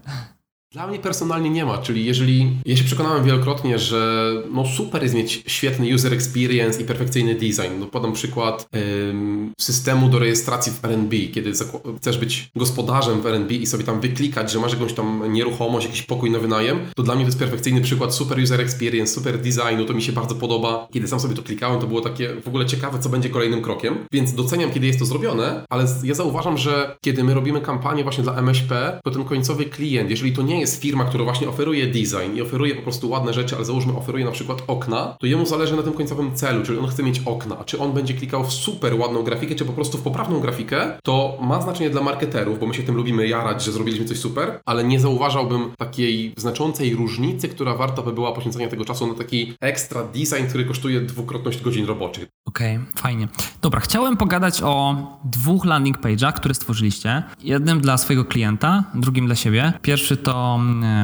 Dla 0.71 0.88
mnie 0.88 1.00
personalnie 1.00 1.49
nie 1.49 1.66
ma, 1.66 1.78
czyli 1.78 2.06
jeżeli 2.06 2.57
ja 2.66 2.78
się 2.78 2.83
przekonałem 2.83 3.23
wielokrotnie, 3.23 3.80
że 3.80 4.31
no 4.52 4.66
super 4.66 5.04
jest 5.04 5.16
mieć 5.16 5.44
świetny 5.47 5.95
user 5.95 6.14
experience 6.14 6.81
i 6.81 6.85
perfekcyjny 6.85 7.33
design. 7.33 7.80
No 7.80 7.85
podam 7.85 8.14
przykład 8.14 8.69
ym, 9.09 9.52
systemu 9.59 10.09
do 10.09 10.19
rejestracji 10.19 10.71
w 10.71 10.85
R&B, 10.85 11.18
kiedy 11.18 11.52
chcesz 11.97 12.18
być 12.18 12.49
gospodarzem 12.56 13.21
w 13.21 13.26
R&B 13.26 13.54
i 13.54 13.66
sobie 13.66 13.83
tam 13.83 14.02
wyklikać, 14.02 14.52
że 14.52 14.59
masz 14.59 14.73
jakąś 14.73 14.94
tam 14.94 15.33
nieruchomość, 15.33 15.85
jakiś 15.85 16.02
pokój 16.02 16.31
na 16.31 16.40
wynajem, 16.40 16.80
to 16.95 17.04
dla 17.04 17.16
mnie 17.16 17.23
to 17.23 17.28
jest 17.28 17.40
perfekcyjny 17.40 17.81
przykład 17.81 18.16
super 18.16 18.40
user 18.40 18.61
experience, 18.61 19.14
super 19.14 19.38
designu, 19.42 19.85
to 19.85 19.94
mi 19.94 20.02
się 20.02 20.11
bardzo 20.11 20.35
podoba. 20.35 20.88
Kiedy 20.94 21.07
sam 21.07 21.19
sobie 21.19 21.35
to 21.35 21.44
klikałem, 21.44 21.81
to 21.81 21.88
było 21.88 22.02
takie 22.02 22.42
w 22.42 22.47
ogóle 22.47 22.66
ciekawe, 22.66 22.99
co 22.99 23.09
będzie 23.09 23.30
kolejnym 23.30 23.61
krokiem, 23.61 23.97
więc 24.11 24.33
doceniam, 24.33 24.71
kiedy 24.71 24.88
jest 24.88 24.99
to 24.99 25.06
zrobione, 25.06 25.66
ale 25.69 25.85
ja 26.04 26.14
zauważam, 26.14 26.57
że 26.57 26.97
kiedy 27.02 27.23
my 27.23 27.33
robimy 27.33 27.61
kampanię 27.61 28.04
właśnie 28.04 28.23
dla 28.23 28.35
MŚP, 28.35 28.99
to 29.04 29.11
ten 29.11 29.26
końcowy 29.26 29.66
klient, 29.66 30.09
jeżeli 30.09 30.33
to 30.33 30.42
nie 30.42 30.58
jest 30.59 30.81
firma, 30.81 31.06
która 31.06 31.23
właśnie 31.23 31.49
oferuje 31.49 31.87
design 31.87 32.35
i 32.35 32.42
oferuje 32.42 32.75
po 32.75 32.81
prostu 32.81 33.09
ładne 33.09 33.33
rzeczy, 33.33 33.56
ale 33.56 33.66
załóżmy 33.66 33.97
oferuje 33.97 34.25
na 34.25 34.31
przykład 34.31 34.63
okna, 34.68 35.16
to 35.19 35.28
jemu 35.28 35.45
zależy 35.45 35.75
na 35.75 35.83
tym 35.83 35.94
końcowym 35.94 36.35
celu, 36.35 36.66
czyli 36.66 36.80
on 36.80 36.87
chce 36.87 37.04
mieć 37.04 37.21
okna, 37.25 37.63
czy 37.66 37.80
on 37.80 37.94
będzie 37.94 38.13
klikał 38.13 38.44
w 38.44 38.54
super 38.54 38.95
ładną 38.95 39.23
grafikę, 39.23 39.56
czy 39.56 39.66
po 39.66 39.73
prostu 39.73 39.97
w 39.97 40.01
poprawną 40.01 40.39
grafikę, 40.39 40.97
to 41.04 41.37
ma 41.42 41.61
znaczenie 41.61 41.89
dla 41.89 42.01
marketerów, 42.01 42.59
bo 42.59 42.66
my 42.68 42.73
się 42.73 42.83
tym 42.83 42.95
lubimy 42.95 43.28
jarać, 43.28 43.63
że 43.63 43.71
zrobiliśmy 43.71 44.06
coś 44.06 44.19
super, 44.19 44.59
ale 44.66 44.83
nie 44.83 44.99
zauważałbym 44.99 45.71
takiej 45.78 46.33
znaczącej 46.37 46.95
różnicy, 46.95 47.49
która 47.49 47.75
warta 47.75 48.01
by 48.01 48.13
była 48.13 48.31
poświęcenia 48.31 48.68
tego 48.68 48.85
czasu 48.85 49.07
na 49.07 49.13
taki 49.13 49.54
ekstra 49.61 50.04
design, 50.04 50.47
który 50.49 50.66
kosztuje 50.66 51.01
dwukrotność 51.01 51.61
godzin 51.61 51.85
roboczych. 51.85 52.28
Okej, 52.45 52.75
okay, 52.75 53.01
fajnie. 53.01 53.28
Dobra, 53.61 53.80
chciałem 53.80 54.18
pogadać 54.18 54.61
o 54.63 54.95
dwóch 55.23 55.66
landing 55.66 55.97
page'ach, 56.01 56.33
które 56.33 56.54
stworzyliście. 56.54 57.23
Jednym 57.44 57.81
dla 57.81 57.97
swojego 57.97 58.25
klienta, 58.25 58.83
drugim 58.95 59.25
dla 59.25 59.35
siebie. 59.35 59.73
Pierwszy 59.81 60.18
to 60.18 60.49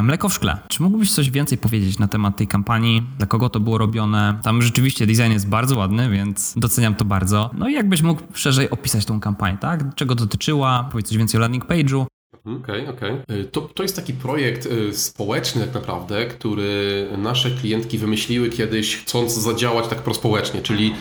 Mleko 0.04 0.30
w 0.30 0.34
szkle. 0.34 0.58
Czy 0.68 0.84
mógłbyś 0.84 1.12
coś 1.14 1.32
więcej 1.32 1.58
powiedzieć 1.58 2.00
na 2.00 2.08
temat 2.08 2.38
tej 2.38 2.48
kampanii? 2.48 3.04
Dla 3.18 3.28
kogo 3.28 3.50
to 3.50 3.60
było 3.60 3.78
robione? 3.78 4.40
Tam 4.44 4.62
rzeczywiście 4.62 5.08
design 5.08 5.32
jest 5.32 5.50
bardzo 5.50 5.78
ładny, 5.78 6.10
więc 6.10 6.54
doceniam 6.58 6.96
to 6.96 7.06
bardzo. 7.06 7.50
No 7.54 7.70
i 7.70 7.74
jakbyś 7.74 8.02
mógł 8.02 8.22
szerzej 8.34 8.70
opisać 8.70 9.06
tą 9.06 9.20
kampanię, 9.20 9.58
tak? 9.58 9.96
Czego 9.96 10.16
dotyczyła? 10.16 10.90
Powiedz 10.92 11.08
coś 11.08 11.18
więcej 11.18 11.38
o 11.38 11.42
landing 11.42 11.66
page'u. 11.66 12.06
Okej, 12.46 12.82
okay, 12.82 12.90
okej. 12.90 13.12
Okay. 13.12 13.46
To, 13.52 13.62
to 13.62 13.84
jest 13.84 13.96
taki 13.96 14.14
projekt 14.14 14.68
społeczny 14.92 15.62
tak 15.62 15.74
naprawdę, 15.74 16.26
który 16.26 17.08
nasze 17.18 17.52
klientki 17.52 17.98
wymyśliły 17.98 18.50
kiedyś, 18.50 18.98
chcąc 18.98 19.34
zadziałać 19.34 19.88
tak 19.88 20.02
prospołecznie, 20.02 20.62
czyli 20.62 20.94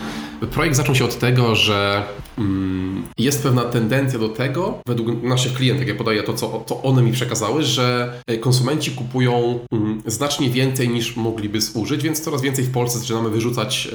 projekt 0.51 0.77
zaczął 0.77 0.95
się 0.95 1.05
od 1.05 1.19
tego, 1.19 1.57
że 1.57 2.03
mm, 2.39 3.05
jest 3.19 3.43
pewna 3.43 3.63
tendencja 3.63 4.19
do 4.19 4.29
tego, 4.29 4.79
według 4.87 5.23
naszych 5.23 5.55
klientek, 5.55 5.89
ja 5.89 5.95
podaję 5.95 6.23
to, 6.23 6.35
co 6.35 6.65
to 6.67 6.83
one 6.83 7.03
mi 7.03 7.13
przekazały, 7.13 7.63
że 7.63 8.13
konsumenci 8.41 8.91
kupują 8.91 9.59
mm, 9.73 10.03
znacznie 10.07 10.51
więcej 10.51 10.89
niż 10.89 11.17
mogliby 11.17 11.61
zużyć, 11.61 12.03
więc 12.03 12.21
coraz 12.21 12.43
więcej 12.43 12.65
w 12.65 12.73
Polsce 12.73 12.99
zaczynamy 12.99 13.31
wyrzucać 13.31 13.89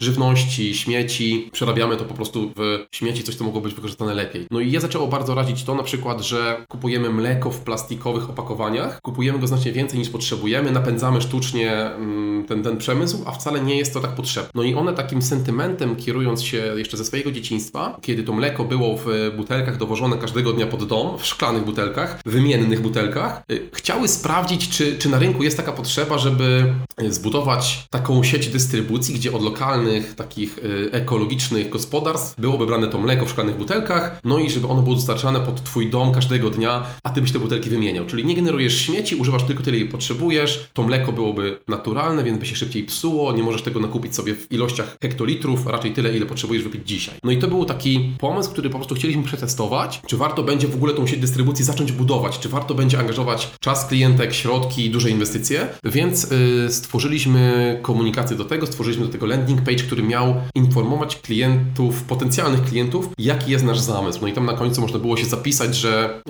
żywności, 0.00 0.74
śmieci, 0.74 1.48
przerabiamy 1.52 1.96
to 1.96 2.04
po 2.04 2.14
prostu 2.14 2.52
w 2.56 2.86
śmieci, 2.92 3.22
coś, 3.22 3.34
co 3.34 3.44
mogło 3.44 3.60
być 3.60 3.74
wykorzystane 3.74 4.14
lepiej. 4.14 4.46
No 4.50 4.60
i 4.60 4.70
ja 4.70 4.80
zaczęło 4.80 5.08
bardzo 5.08 5.34
radzić 5.34 5.64
to 5.64 5.74
na 5.74 5.82
przykład, 5.82 6.20
że 6.20 6.64
kupujemy 6.68 6.91
mleko 7.00 7.50
w 7.50 7.60
plastikowych 7.60 8.30
opakowaniach, 8.30 9.00
kupujemy 9.02 9.38
go 9.38 9.46
znacznie 9.46 9.72
więcej 9.72 9.98
niż 9.98 10.08
potrzebujemy, 10.08 10.70
napędzamy 10.70 11.20
sztucznie 11.20 11.72
mm, 11.72 12.44
ten, 12.44 12.62
ten 12.62 12.76
przemysł, 12.76 13.22
a 13.26 13.32
wcale 13.32 13.60
nie 13.60 13.76
jest 13.76 13.94
to 13.94 14.00
tak 14.00 14.10
potrzebne. 14.10 14.50
No 14.54 14.62
i 14.62 14.74
one 14.74 14.92
takim 14.92 15.22
sentymentem, 15.22 15.96
kierując 15.96 16.42
się 16.42 16.56
jeszcze 16.56 16.96
ze 16.96 17.04
swojego 17.04 17.32
dzieciństwa, 17.32 17.98
kiedy 18.00 18.22
to 18.22 18.32
mleko 18.32 18.64
było 18.64 18.96
w 18.96 19.06
butelkach 19.36 19.76
dowożone 19.76 20.16
każdego 20.18 20.52
dnia 20.52 20.66
pod 20.66 20.84
dom, 20.88 21.18
w 21.18 21.26
szklanych 21.26 21.64
butelkach, 21.64 22.20
wymiennych 22.26 22.80
butelkach, 22.80 23.42
y, 23.50 23.68
chciały 23.72 24.08
sprawdzić, 24.08 24.68
czy, 24.68 24.98
czy 24.98 25.08
na 25.08 25.18
rynku 25.18 25.42
jest 25.42 25.56
taka 25.56 25.72
potrzeba, 25.72 26.18
żeby 26.18 26.74
zbudować 27.08 27.86
taką 27.90 28.24
sieć 28.24 28.48
dystrybucji, 28.48 29.14
gdzie 29.14 29.32
od 29.32 29.42
lokalnych, 29.42 30.14
takich 30.14 30.58
y, 30.58 30.88
ekologicznych 30.92 31.68
gospodarstw 31.68 32.40
byłoby 32.40 32.66
brane 32.66 32.86
to 32.86 32.98
mleko 32.98 33.26
w 33.26 33.30
szklanych 33.30 33.56
butelkach, 33.56 34.20
no 34.24 34.38
i 34.38 34.50
żeby 34.50 34.66
ono 34.66 34.82
było 34.82 34.94
dostarczane 34.94 35.40
pod 35.40 35.64
Twój 35.64 35.90
dom 35.90 36.12
każdego 36.12 36.50
dnia, 36.50 36.81
a 37.02 37.10
Ty 37.10 37.20
byś 37.20 37.32
te 37.32 37.38
butelki 37.38 37.70
wymieniał. 37.70 38.06
Czyli 38.06 38.24
nie 38.24 38.34
generujesz 38.34 38.78
śmieci, 38.78 39.16
używasz 39.16 39.42
tylko 39.42 39.62
tyle, 39.62 39.76
ile 39.76 39.88
potrzebujesz, 39.88 40.70
to 40.72 40.82
mleko 40.82 41.12
byłoby 41.12 41.58
naturalne, 41.68 42.24
więc 42.24 42.38
by 42.38 42.46
się 42.46 42.56
szybciej 42.56 42.84
psuło, 42.84 43.32
nie 43.32 43.42
możesz 43.42 43.62
tego 43.62 43.80
nakupić 43.80 44.14
sobie 44.14 44.34
w 44.34 44.52
ilościach 44.52 44.96
hektolitrów, 45.02 45.66
raczej 45.66 45.92
tyle, 45.92 46.16
ile 46.16 46.26
potrzebujesz 46.26 46.62
wypić 46.62 46.88
dzisiaj. 46.88 47.14
No 47.24 47.32
i 47.32 47.38
to 47.38 47.48
był 47.48 47.64
taki 47.64 48.12
pomysł, 48.18 48.50
który 48.50 48.70
po 48.70 48.78
prostu 48.78 48.94
chcieliśmy 48.94 49.22
przetestować, 49.22 50.02
czy 50.06 50.16
warto 50.16 50.42
będzie 50.42 50.68
w 50.68 50.74
ogóle 50.74 50.94
tą 50.94 51.06
sieć 51.06 51.20
dystrybucji 51.20 51.64
zacząć 51.64 51.92
budować, 51.92 52.38
czy 52.38 52.48
warto 52.48 52.74
będzie 52.74 52.98
angażować 52.98 53.50
czas 53.60 53.86
klientek, 53.86 54.34
środki, 54.34 54.90
duże 54.90 55.10
inwestycje, 55.10 55.68
więc 55.84 56.30
yy, 56.30 56.72
stworzyliśmy 56.72 57.78
komunikację 57.82 58.36
do 58.36 58.44
tego, 58.44 58.66
stworzyliśmy 58.66 59.06
do 59.06 59.12
tego 59.12 59.26
landing 59.26 59.62
page, 59.62 59.82
który 59.82 60.02
miał 60.02 60.34
informować 60.54 61.16
klientów, 61.16 62.02
potencjalnych 62.02 62.64
klientów, 62.64 63.08
jaki 63.18 63.52
jest 63.52 63.64
nasz 63.64 63.80
zamysł. 63.80 64.18
No 64.22 64.28
i 64.28 64.32
tam 64.32 64.46
na 64.46 64.52
końcu 64.52 64.80
można 64.80 64.98
było 64.98 65.16
się 65.16 65.24
zapisać, 65.24 65.76
że 65.76 66.22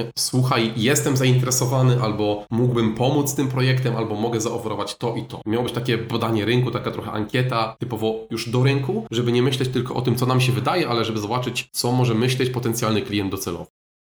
słuchaj, 0.43 0.73
jestem 0.77 1.17
zainteresowany, 1.17 2.03
albo 2.03 2.47
mógłbym 2.51 2.95
pomóc 2.95 3.35
tym 3.35 3.49
projektem, 3.49 3.97
albo 3.97 4.15
mogę 4.15 4.41
zaoferować 4.41 4.97
to 4.97 5.15
i 5.17 5.25
to. 5.25 5.41
Miało 5.47 5.65
być 5.65 5.73
takie 5.73 5.99
badanie 5.99 6.45
rynku, 6.45 6.71
taka 6.71 6.91
trochę 6.91 7.13
ankieta, 7.13 7.77
typowo 7.79 8.15
już 8.31 8.49
do 8.49 8.63
rynku, 8.63 9.07
żeby 9.11 9.33
nie 9.33 9.43
myśleć 9.43 9.69
tylko 9.69 9.95
o 9.95 10.03
tym, 10.03 10.17
co 10.17 10.27
nam 10.27 10.41
się 10.41 10.53
wydaje, 10.53 10.89
ale 10.89 11.05
żeby 11.05 11.19
zobaczyć, 11.19 11.69
co 11.73 11.93
może 11.93 12.15
myśleć 12.15 12.51
potencjalny 12.51 13.03
klient 13.03 13.31
docelowy. 13.31 13.67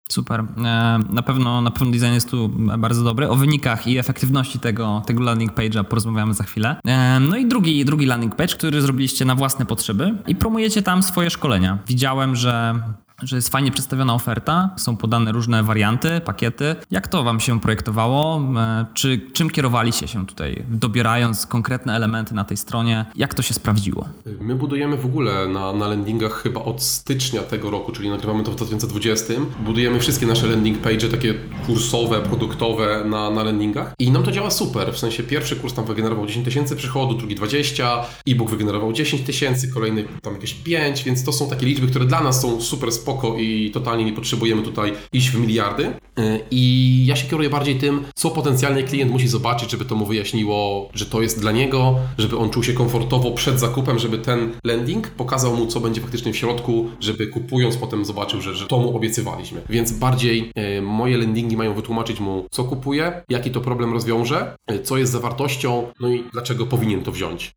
Super. 0.09 0.39
E, 0.39 0.99
na 1.09 1.21
pewno, 1.21 1.61
na 1.61 1.71
pewno 1.71 1.91
design 1.91 2.13
jest 2.13 2.29
tu 2.29 2.49
bardzo 2.77 3.03
dobry. 3.03 3.29
O 3.29 3.35
wynikach 3.35 3.87
i 3.87 3.97
efektywności 3.97 4.59
tego, 4.59 5.01
tego 5.05 5.23
landing 5.23 5.53
page'a 5.53 5.83
porozmawiamy 5.83 6.33
za 6.33 6.43
chwilę. 6.43 6.75
E, 6.85 7.19
no 7.19 7.37
i 7.37 7.45
drugi, 7.45 7.85
drugi 7.85 8.05
landing 8.05 8.35
page, 8.35 8.53
który 8.53 8.81
zrobiliście 8.81 9.25
na 9.25 9.35
własne 9.35 9.65
potrzeby 9.65 10.15
i 10.27 10.35
promujecie 10.35 10.81
tam 10.81 11.03
swoje 11.03 11.29
szkolenia. 11.29 11.77
Widziałem, 11.87 12.35
że 12.35 12.83
że 13.23 13.35
jest 13.35 13.49
fajnie 13.49 13.71
przedstawiona 13.71 14.13
oferta, 14.13 14.69
są 14.77 14.97
podane 14.97 15.31
różne 15.31 15.63
warianty, 15.63 16.21
pakiety. 16.25 16.75
Jak 16.91 17.07
to 17.07 17.23
Wam 17.23 17.39
się 17.39 17.59
projektowało? 17.59 18.41
E, 18.57 18.85
czy 18.93 19.21
czym 19.33 19.49
kierowaliście 19.49 20.07
się 20.07 20.25
tutaj, 20.25 20.63
dobierając 20.69 21.45
konkretne 21.45 21.95
elementy 21.95 22.35
na 22.35 22.43
tej 22.43 22.57
stronie? 22.57 23.05
Jak 23.15 23.33
to 23.33 23.41
się 23.41 23.53
sprawdziło? 23.53 24.07
My 24.41 24.55
budujemy 24.55 24.97
w 24.97 25.05
ogóle 25.05 25.47
na, 25.47 25.73
na 25.73 25.87
landingach 25.87 26.41
chyba 26.43 26.61
od 26.61 26.83
stycznia 26.83 27.41
tego 27.41 27.71
roku, 27.71 27.91
czyli 27.91 28.09
nagrywamy 28.09 28.43
to 28.43 28.51
w 28.51 28.55
2020. 28.55 29.33
Budujemy 29.59 29.99
wszystkie 29.99 30.25
nasze 30.25 30.47
landing 30.47 30.77
page, 30.77 31.09
takie 31.09 31.33
kursowe, 31.65 32.21
produktowe 32.21 33.03
na, 33.05 33.29
na 33.29 33.43
landingach 33.43 33.93
i 33.99 34.11
nam 34.11 34.23
to 34.23 34.31
działa 34.31 34.51
super. 34.51 34.93
W 34.93 34.97
sensie 34.97 35.23
pierwszy 35.23 35.55
kurs 35.55 35.73
tam 35.73 35.85
wygenerował 35.85 36.27
10 36.27 36.45
tysięcy 36.45 36.75
przychodu, 36.75 37.13
drugi 37.13 37.35
20, 37.35 38.05
e-book 38.27 38.49
wygenerował 38.49 38.93
10 38.93 39.21
tysięcy, 39.21 39.67
kolejny 39.67 40.05
tam 40.21 40.33
jakieś 40.33 40.53
5, 40.53 41.03
więc 41.03 41.23
to 41.23 41.33
są 41.33 41.49
takie 41.49 41.65
liczby, 41.65 41.87
które 41.87 42.05
dla 42.05 42.23
nas 42.23 42.41
są 42.41 42.61
super 42.61 42.91
spoko 42.91 43.12
spoko 43.13 43.37
i 43.37 43.71
totalnie 43.73 44.05
nie 44.05 44.13
potrzebujemy 44.13 44.61
tutaj 44.61 44.93
iść 45.13 45.29
w 45.29 45.39
miliardy. 45.39 45.85
Y, 46.19 46.39
I 46.51 47.05
ja 47.05 47.15
się 47.15 47.27
kieruję 47.29 47.49
bardziej 47.49 47.75
tym, 47.75 48.03
co 48.15 48.29
potencjalny 48.29 48.83
klient 48.83 49.11
musi 49.11 49.27
zobaczyć, 49.27 49.71
żeby 49.71 49.85
to 49.85 49.95
mu 49.95 50.05
wyjaśniło, 50.05 50.89
że 50.93 51.05
to 51.05 51.21
jest 51.21 51.39
dla 51.39 51.51
niego, 51.51 51.95
żeby 52.17 52.37
on 52.37 52.49
czuł 52.49 52.63
się 52.63 52.73
komfortowo 52.73 53.31
przed 53.31 53.59
zakupem, 53.59 53.99
żeby 53.99 54.17
ten 54.17 54.51
landing 54.63 55.09
pokazał 55.09 55.55
mu, 55.55 55.65
co 55.65 55.79
będzie 55.79 56.01
faktycznie 56.01 56.33
w 56.33 56.37
środku, 56.37 56.89
żeby 56.99 57.27
kupując 57.27 57.77
potem 57.77 58.05
zobaczył, 58.05 58.41
że, 58.41 58.55
że 58.55 58.67
to 58.67 58.79
mu 58.79 58.97
obiecywaliśmy. 58.97 59.61
Więc 59.69 59.91
bardziej 59.91 60.51
y, 60.77 60.81
moje 60.81 61.17
landingi 61.17 61.57
mają 61.57 61.73
wytłumaczyć 61.73 62.19
mu, 62.19 62.45
co 62.51 62.63
kupuje, 62.63 63.23
jaki 63.29 63.51
to 63.51 63.61
problem 63.61 63.93
rozwiąże, 63.93 64.55
y, 64.71 64.79
co 64.79 64.97
jest 64.97 65.11
zawartością, 65.11 65.87
no 65.99 66.09
i 66.09 66.23
dlaczego 66.31 66.65
powinien 66.65 67.03
to 67.03 67.11
wziąć. 67.11 67.53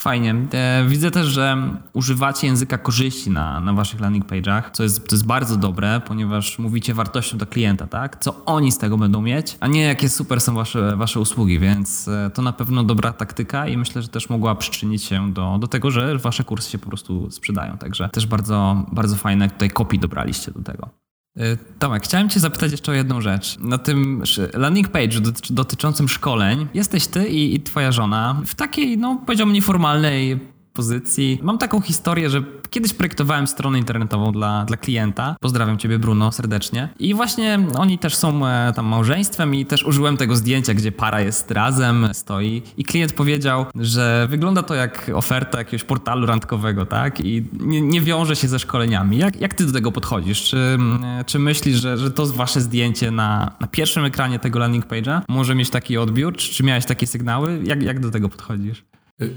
Fajnie. 0.00 0.34
E, 0.52 0.84
widzę 0.88 1.10
też, 1.10 1.26
że 1.26 1.56
używacie 1.92 2.46
języka 2.46 2.78
korzyści 2.78 3.30
na, 3.30 3.60
na 3.60 3.72
waszych 3.72 4.00
landing 4.00 4.26
page'ach, 4.26 4.62
co 4.72 4.82
jest, 4.82 5.08
co 5.08 5.16
jest 5.16 5.26
bardzo 5.26 5.56
dobre, 5.56 6.00
ponieważ 6.06 6.58
mówicie 6.58 6.94
wartością 6.94 7.38
do 7.38 7.46
klienta, 7.46 7.86
tak? 7.86 8.16
Co 8.20 8.44
oni 8.44 8.72
z 8.72 8.78
tego 8.78 8.98
będą 8.98 9.22
mieć, 9.22 9.56
a 9.60 9.66
nie 9.66 9.82
jakie 9.82 10.08
super 10.08 10.40
są 10.40 10.54
wasze, 10.54 10.96
wasze 10.96 11.20
usługi, 11.20 11.58
więc 11.58 12.08
e, 12.08 12.30
to 12.34 12.42
na 12.42 12.52
pewno 12.52 12.84
dobra 12.84 13.12
taktyka 13.12 13.68
i 13.68 13.76
myślę, 13.76 14.02
że 14.02 14.08
też 14.08 14.28
mogła 14.28 14.54
przyczynić 14.54 15.04
się 15.04 15.32
do, 15.32 15.58
do 15.60 15.66
tego, 15.66 15.90
że 15.90 16.18
wasze 16.18 16.44
kursy 16.44 16.70
się 16.70 16.78
po 16.78 16.88
prostu 16.88 17.30
sprzedają. 17.30 17.78
Także 17.78 18.08
też 18.08 18.26
bardzo, 18.26 18.84
bardzo 18.92 19.16
fajne 19.16 19.50
tutaj 19.50 19.70
kopii 19.70 19.98
dobraliście 19.98 20.52
do 20.52 20.62
tego. 20.62 21.05
E, 21.36 21.56
Tomek, 21.78 22.04
chciałem 22.04 22.28
Cię 22.28 22.40
zapytać 22.40 22.72
jeszcze 22.72 22.92
o 22.92 22.94
jedną 22.94 23.20
rzecz. 23.20 23.58
Na 23.58 23.78
tym 23.78 24.22
landing 24.54 24.88
page 24.88 25.20
dotyczącym 25.50 26.08
szkoleń 26.08 26.66
jesteś 26.74 27.06
Ty 27.06 27.28
i, 27.28 27.54
i 27.54 27.60
Twoja 27.60 27.92
żona 27.92 28.42
w 28.46 28.54
takiej, 28.54 28.98
no 28.98 29.22
powiedziałbym, 29.26 29.54
nieformalnej 29.54 30.38
pozycji. 30.76 31.38
Mam 31.42 31.58
taką 31.58 31.80
historię, 31.80 32.30
że 32.30 32.42
kiedyś 32.70 32.92
projektowałem 32.92 33.46
stronę 33.46 33.78
internetową 33.78 34.32
dla, 34.32 34.64
dla 34.64 34.76
klienta. 34.76 35.36
Pozdrawiam 35.40 35.78
ciebie, 35.78 35.98
Bruno, 35.98 36.32
serdecznie. 36.32 36.88
I 36.98 37.14
właśnie 37.14 37.58
oni 37.78 37.98
też 37.98 38.14
są 38.16 38.46
e, 38.46 38.72
tam 38.76 38.86
małżeństwem 38.86 39.54
i 39.54 39.66
też 39.66 39.84
użyłem 39.84 40.16
tego 40.16 40.36
zdjęcia, 40.36 40.74
gdzie 40.74 40.92
para 40.92 41.20
jest 41.20 41.50
razem, 41.50 42.08
stoi. 42.12 42.62
I 42.76 42.84
klient 42.84 43.12
powiedział, 43.12 43.66
że 43.74 44.26
wygląda 44.30 44.62
to 44.62 44.74
jak 44.74 45.10
oferta 45.14 45.58
jakiegoś 45.58 45.84
portalu 45.84 46.26
randkowego, 46.26 46.86
tak? 46.86 47.20
I 47.20 47.44
nie, 47.60 47.80
nie 47.80 48.00
wiąże 48.00 48.36
się 48.36 48.48
ze 48.48 48.58
szkoleniami. 48.58 49.18
Jak, 49.18 49.40
jak 49.40 49.54
ty 49.54 49.66
do 49.66 49.72
tego 49.72 49.92
podchodzisz? 49.92 50.42
Czy, 50.42 50.78
czy 51.26 51.38
myślisz, 51.38 51.76
że, 51.76 51.98
że 51.98 52.10
to 52.10 52.26
wasze 52.26 52.60
zdjęcie 52.60 53.10
na, 53.10 53.56
na 53.60 53.66
pierwszym 53.66 54.04
ekranie 54.04 54.38
tego 54.38 54.58
landing 54.58 54.86
page'a 54.86 55.20
może 55.28 55.54
mieć 55.54 55.70
taki 55.70 55.98
odbiór? 55.98 56.36
Czy, 56.36 56.54
czy 56.54 56.62
miałeś 56.62 56.84
takie 56.84 57.06
sygnały? 57.06 57.60
Jak, 57.64 57.82
jak 57.82 58.00
do 58.00 58.10
tego 58.10 58.28
podchodzisz? 58.28 58.84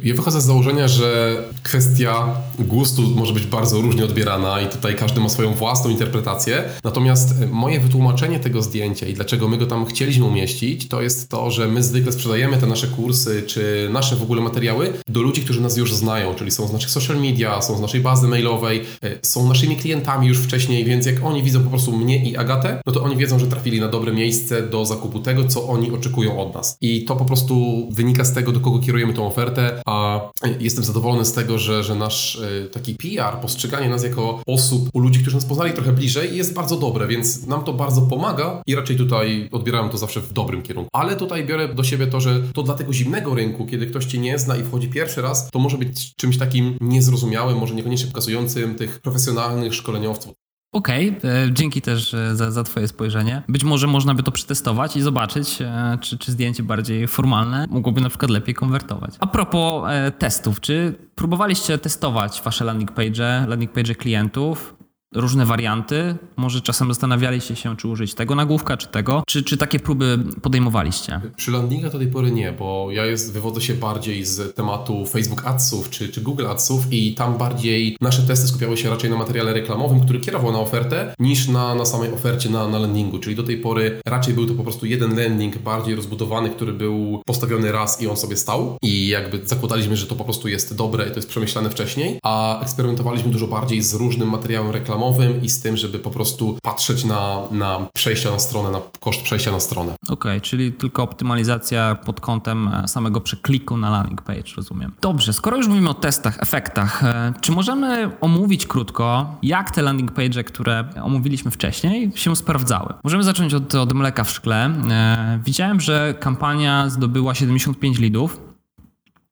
Ja 0.04 0.16
wychodzę 0.16 0.42
z 0.42 0.46
założenia, 0.46 0.88
że 0.88 1.38
kwestia 1.64 2.36
gustu 2.60 3.02
może 3.02 3.34
być 3.34 3.46
bardzo 3.46 3.82
różnie 3.82 4.06
odbierana 4.06 4.62
i 4.62 4.68
tutaj 4.68 4.96
każdy 4.96 5.20
ma 5.20 5.30
swoją 5.30 5.54
własną 5.54 5.90
interpretację. 5.90 6.64
Natomiast 6.84 7.36
moje 7.52 7.80
wytłumaczenie 7.80 8.40
tego 8.40 8.62
zdjęcia 8.62 9.08
i 9.08 9.14
dlaczego 9.14 9.48
my 9.48 9.58
go 9.58 9.66
tam 9.66 9.86
chcieliśmy 9.86 10.26
umieścić, 10.26 10.88
to 10.88 11.02
jest 11.02 11.30
to, 11.30 11.52
że 11.52 11.68
my 11.68 11.84
zwykle 11.84 12.12
sprzedajemy 12.12 12.58
te 12.58 12.68
nasze 12.68 12.88
kursy 12.88 13.44
czy 13.48 13.90
nasze 13.92 14.16
w 14.16 14.22
ogóle 14.22 14.42
materiały 14.42 14.94
do 15.08 15.22
ludzi, 15.22 15.42
którzy 15.42 15.62
nas 15.62 15.78
już 15.78 15.94
znają, 15.94 16.36
czyli 16.36 16.52
są 16.52 16.68
z 16.68 16.74
naszych 16.74 16.90
social 16.90 17.22
media, 17.22 17.62
są 17.62 17.78
z 17.78 17.82
naszej 17.82 18.02
bazy 18.02 18.28
mailowej, 18.28 18.84
e, 19.04 19.20
są 19.22 19.48
naszymi 19.48 19.76
klientami 19.76 20.28
już 20.28 20.38
wcześniej, 20.38 20.86
więc 20.86 21.06
jak 21.06 21.26
oni 21.26 21.44
widzą 21.44 21.64
po 21.64 21.70
prostu 21.70 21.98
mnie 21.98 22.30
i 22.30 22.38
Agatę, 22.38 22.82
no 22.86 22.94
to 22.94 23.04
oni 23.04 23.18
wiedzą, 23.18 23.40
że 23.40 23.48
trafili 23.48 23.80
na 23.80 23.88
dobre 23.88 24.14
miejsce 24.14 24.62
do 24.62 24.86
zakupu 24.86 25.20
tego, 25.20 25.44
co 25.44 25.68
oni 25.68 25.92
oczekują 25.92 26.40
od 26.40 26.54
nas. 26.54 26.78
I 26.82 27.06
to 27.06 27.16
po 27.16 27.26
prostu 27.26 27.88
wynika 27.92 28.26
z 28.26 28.34
tego, 28.34 28.52
do 28.52 28.60
kogo 28.60 28.80
kierujemy 28.80 29.14
tą 29.14 29.28
ofertę 29.28 29.69
a 29.86 30.30
jestem 30.60 30.84
zadowolony 30.84 31.26
z 31.26 31.34
tego, 31.34 31.58
że, 31.58 31.84
że 31.84 31.96
nasz 31.96 32.42
e, 32.66 32.70
taki 32.70 32.96
PR, 32.96 33.38
postrzeganie 33.42 33.90
nas 33.90 34.04
jako 34.04 34.42
osób, 34.48 34.90
u 34.94 35.00
ludzi, 35.00 35.20
którzy 35.20 35.36
nas 35.36 35.46
poznali 35.46 35.74
trochę 35.74 35.94
bliżej, 35.94 36.38
jest 36.38 36.54
bardzo 36.54 36.78
dobre, 36.78 37.08
więc 37.08 37.48
nam 37.48 37.64
to 37.64 37.74
bardzo 37.74 38.02
pomaga 38.02 38.62
i 38.68 38.76
raczej 38.76 38.96
tutaj 38.96 39.50
odbierałem 39.52 39.90
to 39.90 39.98
zawsze 39.98 40.22
w 40.22 40.34
dobrym 40.34 40.62
kierunku. 40.62 40.90
Ale 40.94 41.16
tutaj 41.16 41.46
biorę 41.46 41.68
do 41.68 41.84
siebie 41.84 42.08
to, 42.08 42.22
że 42.22 42.42
to 42.54 42.64
dla 42.64 42.74
tego 42.74 42.94
zimnego 42.94 43.36
rynku, 43.36 43.66
kiedy 43.66 43.88
ktoś 43.88 44.06
cię 44.06 44.18
nie 44.18 44.40
zna 44.40 44.58
i 44.58 44.64
wchodzi 44.64 44.90
pierwszy 44.90 45.22
raz, 45.22 45.50
to 45.52 45.60
może 45.60 45.78
być 45.78 46.16
czymś 46.16 46.38
takim 46.38 46.78
niezrozumiałym, 46.82 47.58
może 47.58 47.76
niekoniecznie 47.76 48.08
pokazującym 48.08 48.76
tych 48.76 49.02
profesjonalnych 49.02 49.74
szkoleniowców. 49.74 50.34
Okej, 50.72 51.18
okay, 51.18 51.32
e, 51.32 51.52
dzięki 51.54 51.82
też 51.82 52.14
e, 52.14 52.36
za, 52.36 52.52
za 52.52 52.64
Twoje 52.64 52.88
spojrzenie. 52.88 53.42
Być 53.48 53.64
może 53.64 53.88
można 53.88 54.14
by 54.14 54.24
to 54.24 54.32
przetestować 54.32 54.96
i 54.96 55.02
zobaczyć, 55.02 55.62
e, 55.62 55.98
czy, 56.02 56.18
czy 56.18 56.32
zdjęcie 56.32 56.64
bardziej 56.64 57.08
formalne 57.08 57.66
mogłoby 57.70 58.02
na 58.02 58.10
przykład 58.10 58.32
lepiej 58.32 58.56
konwertować. 58.56 59.16
A 59.20 59.28
propos 59.28 59.90
testów, 60.20 60.60
czy 60.60 60.96
próbowaliście 61.16 61.78
testować 61.78 62.42
Wasze 62.46 62.66
landing 62.66 62.92
page, 62.92 63.46
landing 63.48 63.72
page 63.72 63.96
klientów? 63.96 64.79
Różne 65.16 65.46
warianty. 65.46 66.16
Może 66.38 66.62
czasem 66.62 66.88
zastanawialiście 66.88 67.56
się, 67.56 67.78
czy 67.78 67.88
użyć 67.88 68.14
tego 68.14 68.36
nagłówka, 68.36 68.78
czy 68.78 68.88
tego. 68.88 69.24
Czy, 69.28 69.44
czy 69.44 69.58
takie 69.58 69.80
próby 69.80 70.20
podejmowaliście? 70.42 71.22
Przy 71.36 71.52
landinga 71.52 71.90
do 71.90 71.98
tej 71.98 72.08
pory 72.08 72.32
nie, 72.32 72.52
bo 72.52 72.88
ja 72.92 73.06
jest, 73.06 73.34
wywodzę 73.34 73.62
się 73.62 73.74
bardziej 73.74 74.26
z 74.26 74.56
tematu 74.56 75.06
Facebook 75.06 75.46
Adsów 75.46 75.90
czy, 75.90 76.10
czy 76.10 76.22
Google 76.22 76.48
Adsów 76.48 76.84
i 76.92 77.16
tam 77.16 77.38
bardziej 77.38 77.98
nasze 78.02 78.22
testy 78.22 78.48
skupiały 78.48 78.78
się 78.78 78.90
raczej 78.90 79.10
na 79.10 79.18
materiale 79.18 79.54
reklamowym, 79.54 80.02
który 80.02 80.20
kierował 80.20 80.52
na 80.52 80.60
ofertę, 80.60 81.16
niż 81.20 81.48
na, 81.48 81.76
na 81.76 81.86
samej 81.86 82.14
ofercie 82.14 82.50
na, 82.50 82.68
na 82.68 82.80
landingu. 82.80 83.20
Czyli 83.20 83.36
do 83.36 83.44
tej 83.44 83.58
pory 83.58 84.02
raczej 84.06 84.34
był 84.34 84.46
to 84.46 84.54
po 84.54 84.64
prostu 84.64 84.86
jeden 84.86 85.18
landing 85.18 85.58
bardziej 85.58 85.96
rozbudowany, 85.96 86.50
który 86.50 86.74
był 86.74 87.22
postawiony 87.26 87.72
raz 87.72 88.02
i 88.02 88.08
on 88.08 88.18
sobie 88.18 88.38
stał. 88.38 88.78
I 88.82 89.08
jakby 89.08 89.48
zakładaliśmy, 89.48 89.98
że 89.98 90.08
to 90.08 90.16
po 90.16 90.24
prostu 90.24 90.48
jest 90.48 90.76
dobre 90.76 91.06
i 91.08 91.10
to 91.10 91.16
jest 91.16 91.30
przemyślane 91.30 91.70
wcześniej, 91.70 92.20
a 92.24 92.62
eksperymentowaliśmy 92.62 93.32
dużo 93.32 93.48
bardziej 93.48 93.82
z 93.82 93.94
różnym 93.94 94.30
materiałem 94.30 94.72
reklamowym 94.72 94.99
i 95.42 95.50
z 95.50 95.62
tym, 95.62 95.78
żeby 95.78 96.00
po 96.00 96.10
prostu 96.10 96.58
patrzeć 96.64 97.06
na, 97.06 97.38
na 97.52 97.88
przejścia 97.94 98.32
na 98.32 98.40
stronę, 98.40 98.72
na 98.72 98.82
koszt 99.00 99.22
przejścia 99.22 99.52
na 99.52 99.60
stronę. 99.60 99.94
Okej, 100.04 100.14
okay, 100.14 100.42
czyli 100.42 100.72
tylko 100.72 101.04
optymalizacja 101.04 101.96
pod 101.96 102.22
kątem 102.22 102.68
e, 102.68 102.88
samego 102.88 103.22
przekliku 103.22 103.78
na 103.78 103.90
landing 103.90 104.22
page, 104.22 104.52
rozumiem. 104.58 104.92
Dobrze, 105.02 105.34
skoro 105.34 105.58
już 105.58 105.68
mówimy 105.68 105.90
o 105.90 105.94
testach, 105.94 106.38
efektach, 106.40 107.04
e, 107.04 107.34
czy 107.42 107.52
możemy 107.52 108.12
omówić 108.22 108.68
krótko, 108.68 109.36
jak 109.44 109.72
te 109.72 109.82
landing 109.82 110.12
page, 110.12 110.44
które 110.44 110.90
omówiliśmy 111.04 111.52
wcześniej, 111.52 112.12
się 112.16 112.36
sprawdzały? 112.36 112.94
Możemy 113.04 113.24
zacząć 113.24 113.54
od, 113.54 113.76
od 113.76 113.94
mleka 113.94 114.24
w 114.24 114.32
szkle. 114.32 114.66
E, 114.90 115.40
widziałem, 115.46 115.82
że 115.82 116.14
kampania 116.20 116.90
zdobyła 116.90 117.36
75 117.36 118.00
lidów. 118.00 118.40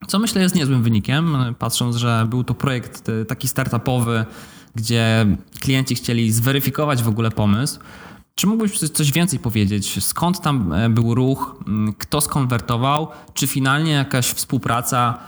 Co 0.08 0.20
myślę 0.20 0.42
jest 0.42 0.56
niezłym 0.56 0.84
wynikiem, 0.84 1.56
patrząc, 1.60 1.96
że 1.96 2.28
był 2.30 2.44
to 2.44 2.54
projekt 2.54 3.12
taki 3.28 3.48
startupowy, 3.48 4.26
gdzie 4.78 5.26
klienci 5.60 5.96
chcieli 5.96 6.32
zweryfikować 6.32 7.04
w 7.04 7.08
ogóle 7.08 7.32
pomysł. 7.32 7.80
Czy 8.36 8.48
mógłbyś 8.48 8.80
coś 8.80 9.12
więcej 9.12 9.40
powiedzieć? 9.40 10.04
Skąd 10.04 10.42
tam 10.42 10.74
e, 10.74 10.90
był 10.90 11.16
ruch? 11.16 11.56
Mm, 11.68 11.94
kto 11.94 12.22
skonwertował? 12.22 13.08
Czy 13.34 13.48
finalnie 13.48 13.92
jakaś 13.92 14.26
współpraca 14.26 15.20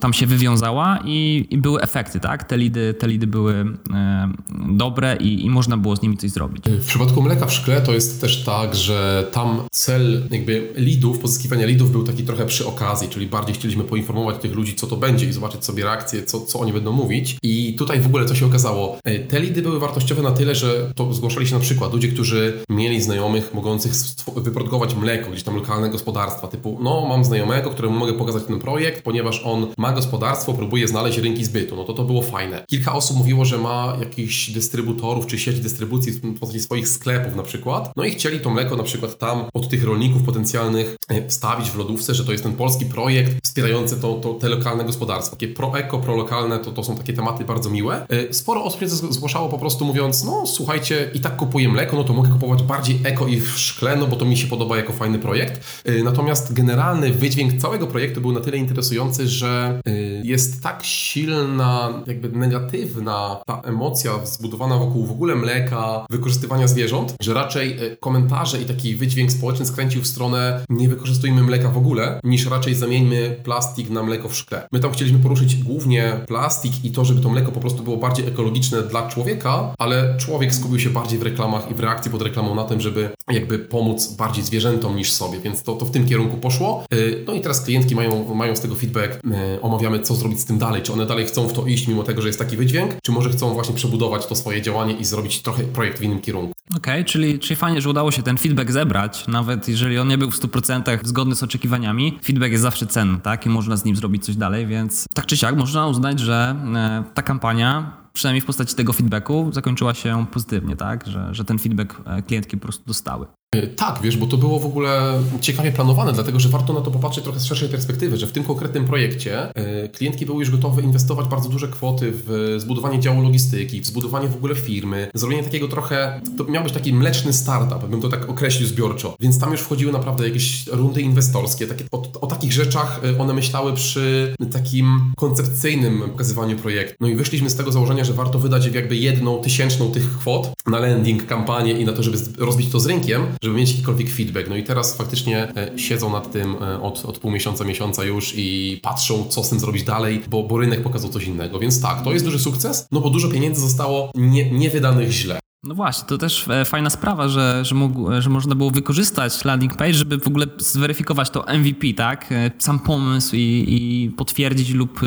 tam 0.00 0.12
się 0.12 0.26
wywiązała 0.26 0.98
i, 1.04 1.46
i, 1.50 1.58
były 1.58 1.80
efekty, 1.80 2.20
tak? 2.20 2.44
Te 2.44 2.58
lidy, 2.58 2.94
te 2.94 3.08
lidy 3.08 3.26
były 3.26 3.54
e, 3.94 4.32
dobre 4.68 5.16
i, 5.16 5.44
i, 5.46 5.50
można 5.50 5.76
było 5.76 5.96
z 5.96 6.02
nimi 6.02 6.16
coś 6.16 6.30
zrobić. 6.30 6.64
W 6.66 6.86
przypadku 6.86 7.22
mleka 7.22 7.46
w 7.46 7.52
szkle 7.52 7.80
to 7.80 7.92
jest 7.92 8.20
też 8.20 8.44
tak, 8.44 8.74
że 8.74 9.28
tam 9.32 9.62
cel 9.72 10.28
jakby 10.30 10.72
lidów, 10.76 11.18
pozyskiwania 11.18 11.66
lidów 11.66 11.92
był 11.92 12.04
taki 12.04 12.22
trochę 12.22 12.46
przy 12.46 12.66
okazji, 12.66 13.08
czyli 13.08 13.26
bardziej 13.26 13.54
chcieliśmy 13.54 13.84
poinformować 13.84 14.38
tych 14.38 14.54
ludzi, 14.54 14.74
co 14.74 14.86
to 14.86 14.96
będzie 14.96 15.26
i 15.26 15.32
zobaczyć 15.32 15.64
sobie 15.64 15.84
reakcję, 15.84 16.22
co, 16.22 16.40
co 16.40 16.60
oni 16.60 16.72
będą 16.72 16.92
mówić. 16.92 17.36
I 17.42 17.74
tutaj 17.78 18.00
w 18.00 18.06
ogóle 18.06 18.24
co 18.24 18.34
się 18.34 18.46
okazało? 18.46 18.98
E, 19.04 19.18
te 19.18 19.40
lidy 19.40 19.62
były 19.62 19.80
wartościowe 19.80 20.22
na 20.22 20.30
tyle, 20.30 20.54
że 20.54 20.92
to 20.94 21.14
zgłaszali 21.14 21.46
się 21.46 21.54
na 21.54 21.60
przykład 21.60 21.92
ludzie, 21.92 22.08
którzy 22.08 22.64
mieli 22.70 23.02
znajomych 23.02 23.54
mogących 23.54 23.92
wyprodukować 24.36 24.94
mleko, 24.94 25.30
gdzieś 25.30 25.42
tam 25.42 25.54
lokalne 25.54 25.90
gospodarstwa, 25.90 26.48
typu 26.48 26.78
no 26.82 27.06
mam 27.08 27.24
znajomego, 27.24 27.70
któremu 27.70 27.98
mogę 27.98 28.12
pokazać 28.12 28.44
ten 28.44 28.58
projekt, 28.58 29.02
ponieważ 29.02 29.42
on 29.52 29.66
ma 29.78 29.92
gospodarstwo, 29.92 30.54
próbuje 30.54 30.88
znaleźć 30.88 31.18
rynki 31.18 31.44
zbytu. 31.44 31.76
No 31.76 31.84
to 31.84 31.92
to 31.92 32.04
było 32.04 32.22
fajne. 32.22 32.64
Kilka 32.66 32.92
osób 32.92 33.16
mówiło, 33.16 33.44
że 33.44 33.58
ma 33.58 33.96
jakichś 34.00 34.50
dystrybutorów 34.50 35.26
czy 35.26 35.38
sieć 35.38 35.60
dystrybucji 35.60 36.12
w 36.12 36.38
postaci 36.38 36.60
swoich 36.60 36.88
sklepów 36.88 37.36
na 37.36 37.42
przykład. 37.42 37.92
No 37.96 38.04
i 38.04 38.10
chcieli 38.10 38.40
to 38.40 38.50
mleko 38.50 38.76
na 38.76 38.82
przykład 38.82 39.18
tam 39.18 39.44
od 39.54 39.68
tych 39.68 39.84
rolników 39.84 40.22
potencjalnych 40.22 40.96
e, 41.08 41.28
wstawić 41.28 41.70
w 41.70 41.76
lodówce, 41.76 42.14
że 42.14 42.24
to 42.24 42.32
jest 42.32 42.44
ten 42.44 42.52
polski 42.52 42.86
projekt 42.86 43.44
wspierający 43.44 44.00
to, 44.00 44.14
to 44.14 44.34
te 44.34 44.48
lokalne 44.48 44.84
gospodarstwa. 44.84 45.36
Takie 45.36 45.48
pro-eko, 45.48 45.98
pro-lokalne 45.98 46.58
to, 46.58 46.72
to 46.72 46.84
są 46.84 46.96
takie 46.96 47.12
tematy 47.12 47.44
bardzo 47.44 47.70
miłe. 47.70 48.06
E, 48.08 48.34
sporo 48.34 48.64
osób 48.64 48.80
się 48.80 48.88
zgłaszało 48.88 49.48
po 49.48 49.58
prostu 49.58 49.84
mówiąc, 49.84 50.24
no 50.24 50.46
słuchajcie, 50.46 51.10
i 51.14 51.20
tak 51.20 51.36
kupuję 51.36 51.68
mleko, 51.68 51.96
no 51.96 52.04
to 52.04 52.12
mogę 52.12 52.28
kupować 52.28 52.62
bardziej 52.62 53.00
eko 53.04 53.26
i 53.26 53.40
w 53.40 53.48
szkle, 53.48 53.96
no 53.96 54.06
bo 54.06 54.16
to 54.16 54.24
mi 54.24 54.36
się 54.36 54.46
podoba 54.46 54.76
jako 54.76 54.92
fajny 54.92 55.18
projekt. 55.18 55.60
E, 55.84 56.02
natomiast 56.02 56.52
generalny 56.52 57.12
wydźwięk 57.12 57.60
całego 57.60 57.86
projektu 57.86 58.20
był 58.20 58.32
na 58.32 58.40
tyle 58.40 58.56
interesujący, 58.56 59.28
że 59.28 59.37
że 59.38 59.80
y, 59.88 60.22
jest 60.24 60.62
tak 60.62 60.80
silna, 60.84 62.02
jakby 62.06 62.28
negatywna 62.28 63.40
ta 63.46 63.60
emocja 63.60 64.26
zbudowana 64.26 64.78
wokół 64.78 65.06
w 65.06 65.10
ogóle 65.10 65.34
mleka, 65.34 66.06
wykorzystywania 66.10 66.68
zwierząt, 66.68 67.14
że 67.20 67.34
raczej 67.34 67.82
y, 67.84 67.96
komentarze 67.96 68.62
i 68.62 68.64
taki 68.64 68.96
wydźwięk 68.96 69.32
społeczny 69.32 69.66
skręcił 69.66 70.02
w 70.02 70.06
stronę 70.06 70.64
nie 70.68 70.88
wykorzystujmy 70.88 71.42
mleka 71.42 71.68
w 71.68 71.78
ogóle, 71.78 72.20
niż 72.24 72.46
raczej 72.46 72.74
zamieńmy 72.74 73.36
plastik 73.44 73.90
na 73.90 74.02
mleko 74.02 74.28
w 74.28 74.36
szkle. 74.36 74.68
My 74.72 74.80
tam 74.80 74.92
chcieliśmy 74.92 75.18
poruszyć 75.18 75.56
głównie 75.56 76.20
plastik 76.26 76.84
i 76.84 76.90
to, 76.92 77.04
żeby 77.04 77.20
to 77.20 77.28
mleko 77.28 77.52
po 77.52 77.60
prostu 77.60 77.82
było 77.82 77.96
bardziej 77.96 78.26
ekologiczne 78.26 78.82
dla 78.82 79.08
człowieka, 79.08 79.74
ale 79.78 80.16
człowiek 80.18 80.54
skupił 80.54 80.78
się 80.78 80.90
bardziej 80.90 81.18
w 81.18 81.22
reklamach 81.22 81.70
i 81.70 81.74
w 81.74 81.80
reakcji 81.80 82.10
pod 82.10 82.22
reklamą 82.22 82.54
na 82.54 82.64
tym, 82.64 82.80
żeby 82.80 83.10
jakby 83.30 83.58
pomóc 83.58 84.08
bardziej 84.08 84.44
zwierzętom 84.44 84.96
niż 84.96 85.12
sobie, 85.12 85.40
więc 85.40 85.62
to, 85.62 85.72
to 85.72 85.86
w 85.86 85.90
tym 85.90 86.06
kierunku 86.06 86.36
poszło. 86.36 86.84
Y, 86.94 87.24
no 87.26 87.32
i 87.32 87.40
teraz 87.40 87.60
klientki 87.60 87.94
mają, 87.94 88.34
mają 88.34 88.56
z 88.56 88.60
tego 88.60 88.74
feedback 88.74 89.20
omawiamy, 89.62 90.00
co 90.00 90.14
zrobić 90.14 90.40
z 90.40 90.44
tym 90.44 90.58
dalej. 90.58 90.82
Czy 90.82 90.92
one 90.92 91.06
dalej 91.06 91.26
chcą 91.26 91.48
w 91.48 91.52
to 91.52 91.66
iść, 91.66 91.88
mimo 91.88 92.02
tego, 92.02 92.22
że 92.22 92.28
jest 92.28 92.38
taki 92.38 92.56
wydźwięk, 92.56 92.92
czy 93.02 93.12
może 93.12 93.30
chcą 93.30 93.54
właśnie 93.54 93.74
przebudować 93.74 94.26
to 94.26 94.34
swoje 94.34 94.62
działanie 94.62 94.94
i 94.94 95.04
zrobić 95.04 95.42
trochę 95.42 95.64
projekt 95.64 95.98
w 95.98 96.02
innym 96.02 96.20
kierunku. 96.20 96.52
Okej, 96.76 96.78
okay, 96.78 97.04
czyli, 97.04 97.38
czyli 97.38 97.56
fajnie, 97.56 97.80
że 97.80 97.90
udało 97.90 98.10
się 98.10 98.22
ten 98.22 98.38
feedback 98.38 98.70
zebrać, 98.70 99.26
nawet 99.28 99.68
jeżeli 99.68 99.98
on 99.98 100.08
nie 100.08 100.18
był 100.18 100.30
w 100.30 100.40
100% 100.40 100.98
zgodny 101.04 101.34
z 101.34 101.42
oczekiwaniami. 101.42 102.18
Feedback 102.24 102.50
jest 102.50 102.62
zawsze 102.62 102.86
cenny, 102.86 103.20
tak? 103.20 103.46
I 103.46 103.48
można 103.48 103.76
z 103.76 103.84
nim 103.84 103.96
zrobić 103.96 104.24
coś 104.24 104.36
dalej, 104.36 104.66
więc 104.66 105.06
tak 105.14 105.26
czy 105.26 105.36
siak 105.36 105.56
można 105.56 105.86
uznać, 105.86 106.20
że 106.20 106.56
e, 106.74 107.04
ta 107.14 107.22
kampania 107.22 107.98
przynajmniej 108.12 108.40
w 108.40 108.44
postaci 108.44 108.74
tego 108.74 108.92
feedbacku, 108.92 109.50
zakończyła 109.52 109.94
się 109.94 110.26
pozytywnie, 110.32 110.76
tak? 110.76 111.06
Że, 111.06 111.34
że 111.34 111.44
ten 111.44 111.58
feedback 111.58 112.00
e, 112.06 112.22
klientki 112.22 112.56
po 112.56 112.62
prostu 112.62 112.84
dostały. 112.86 113.26
E, 113.54 113.66
tak, 113.66 113.98
wiesz, 114.02 114.16
bo 114.16 114.26
to 114.26 114.36
było 114.36 114.58
w 114.58 114.66
ogóle 114.66 115.22
ciekawie 115.40 115.72
planowane, 115.72 116.12
dlatego 116.12 116.40
że 116.40 116.48
warto 116.48 116.72
na 116.72 116.80
to 116.80 116.90
popatrzeć 116.90 117.24
trochę 117.24 117.40
z 117.40 117.44
szerszej 117.44 117.68
perspektywy, 117.68 118.16
że 118.16 118.26
w 118.26 118.32
tym 118.32 118.44
konkretnym 118.44 118.84
projekcie 118.84 119.54
e, 119.54 119.88
klientki 119.88 120.26
były 120.26 120.38
już 120.38 120.50
gotowe 120.50 120.82
inwestować 120.82 121.28
bardzo 121.28 121.48
duże 121.48 121.68
kwoty 121.68 122.12
w 122.12 122.56
zbudowanie 122.58 123.00
działu 123.00 123.22
logistyki, 123.22 123.80
w 123.80 123.86
zbudowanie 123.86 124.28
w 124.28 124.36
ogóle 124.36 124.54
firmy, 124.54 125.10
zrobienie 125.14 125.42
takiego 125.42 125.68
trochę, 125.68 126.20
to 126.38 126.44
miał 126.44 126.64
być 126.64 126.72
taki 126.72 126.92
mleczny 126.92 127.32
startup, 127.32 127.90
bym 127.90 128.00
to 128.00 128.08
tak 128.08 128.28
określił 128.28 128.68
zbiorczo, 128.68 129.16
więc 129.20 129.38
tam 129.38 129.52
już 129.52 129.60
wchodziły 129.60 129.92
naprawdę 129.92 130.24
jakieś 130.24 130.66
rundy 130.66 131.02
inwestorskie, 131.02 131.66
takie, 131.66 131.84
o, 131.92 132.02
o 132.20 132.26
takich 132.26 132.52
rzeczach 132.52 133.00
one 133.18 133.34
myślały 133.34 133.72
przy 133.72 134.34
takim 134.52 135.12
koncepcyjnym 135.16 136.00
pokazywaniu 136.00 136.56
projektu. 136.56 136.96
No 137.00 137.08
i 137.08 137.16
wyszliśmy 137.16 137.50
z 137.50 137.56
tego 137.56 137.72
założenia, 137.72 138.04
że 138.04 138.12
warto 138.12 138.38
wydać 138.38 138.66
jakby 138.66 138.96
jedną 138.96 139.42
tysięczną 139.42 139.90
tych 139.90 140.18
kwot 140.18 140.52
na 140.66 140.78
landing, 140.78 141.26
kampanię 141.26 141.72
i 141.72 141.84
na 141.84 141.92
to, 141.92 142.02
żeby 142.02 142.18
rozbić 142.38 142.70
to 142.70 142.80
z 142.80 142.86
rynkiem, 142.86 143.37
żeby 143.42 143.56
mieć 143.56 143.70
jakikolwiek 143.70 144.10
feedback. 144.10 144.48
No 144.48 144.56
i 144.56 144.64
teraz 144.64 144.96
faktycznie 144.96 145.48
e, 145.56 145.78
siedzą 145.78 146.12
nad 146.12 146.32
tym 146.32 146.56
e, 146.62 146.82
od, 146.82 147.04
od 147.04 147.18
pół 147.18 147.30
miesiąca, 147.30 147.64
miesiąca 147.64 148.04
już 148.04 148.34
i 148.36 148.80
patrzą, 148.82 149.24
co 149.24 149.44
z 149.44 149.50
tym 149.50 149.60
zrobić 149.60 149.84
dalej, 149.84 150.22
bo, 150.28 150.42
bo 150.42 150.58
rynek 150.58 150.82
pokazał 150.82 151.10
coś 151.10 151.24
innego. 151.24 151.58
Więc 151.58 151.82
tak, 151.82 152.04
to 152.04 152.12
jest 152.12 152.24
duży 152.24 152.38
sukces, 152.38 152.86
no 152.92 153.00
bo 153.00 153.10
dużo 153.10 153.28
pieniędzy 153.28 153.60
zostało 153.60 154.10
nie, 154.14 154.50
nie 154.50 154.70
wydanych 154.70 155.10
źle. 155.10 155.38
No 155.64 155.74
właśnie, 155.74 156.08
to 156.08 156.18
też 156.18 156.48
e, 156.48 156.64
fajna 156.64 156.90
sprawa, 156.90 157.28
że, 157.28 157.64
że, 157.64 157.74
mógł, 157.74 158.20
że 158.20 158.30
można 158.30 158.54
było 158.54 158.70
wykorzystać 158.70 159.44
landing 159.44 159.76
page, 159.76 159.94
żeby 159.94 160.18
w 160.18 160.26
ogóle 160.26 160.46
zweryfikować 160.58 161.30
to 161.30 161.44
MVP, 161.58 161.86
tak? 161.96 162.34
Sam 162.58 162.78
pomysł 162.78 163.36
i, 163.36 163.64
i 163.68 164.10
potwierdzić 164.16 164.70
lub, 164.70 165.00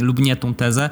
lub 0.00 0.18
nie 0.18 0.36
tą 0.36 0.54
tezę 0.54 0.90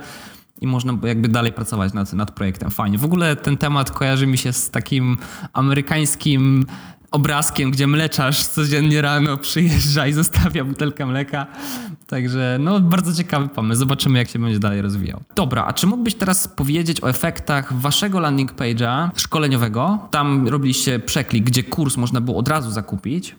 i 0.60 0.66
można 0.66 0.98
jakby 1.02 1.28
dalej 1.28 1.52
pracować 1.52 1.92
nad, 1.92 2.12
nad 2.12 2.30
projektem. 2.30 2.70
Fajnie. 2.70 2.98
W 2.98 3.04
ogóle 3.04 3.36
ten 3.36 3.56
temat 3.56 3.90
kojarzy 3.90 4.26
mi 4.26 4.38
się 4.38 4.52
z 4.52 4.70
takim 4.70 5.16
amerykańskim 5.52 6.66
obrazkiem, 7.10 7.70
gdzie 7.70 7.86
mleczarz 7.86 8.46
codziennie 8.46 9.02
rano 9.02 9.36
przyjeżdża 9.36 10.06
i 10.06 10.12
zostawia 10.12 10.64
butelkę 10.64 11.06
mleka. 11.06 11.46
Także 12.06 12.58
no 12.60 12.80
bardzo 12.80 13.14
ciekawy 13.14 13.48
pomysł. 13.48 13.78
Zobaczymy 13.78 14.18
jak 14.18 14.28
się 14.28 14.38
będzie 14.38 14.58
dalej 14.58 14.82
rozwijał. 14.82 15.20
Dobra, 15.34 15.64
a 15.64 15.72
czy 15.72 15.86
mógłbyś 15.86 16.14
teraz 16.14 16.48
powiedzieć 16.48 17.04
o 17.04 17.08
efektach 17.10 17.72
waszego 17.72 18.20
landing 18.20 18.52
page'a 18.52 19.10
szkoleniowego? 19.16 19.98
Tam 20.10 20.48
robiliście 20.48 20.98
przeklik, 20.98 21.44
gdzie 21.44 21.62
kurs 21.62 21.96
można 21.96 22.20
było 22.20 22.38
od 22.38 22.48
razu 22.48 22.70
zakupić. 22.70 23.36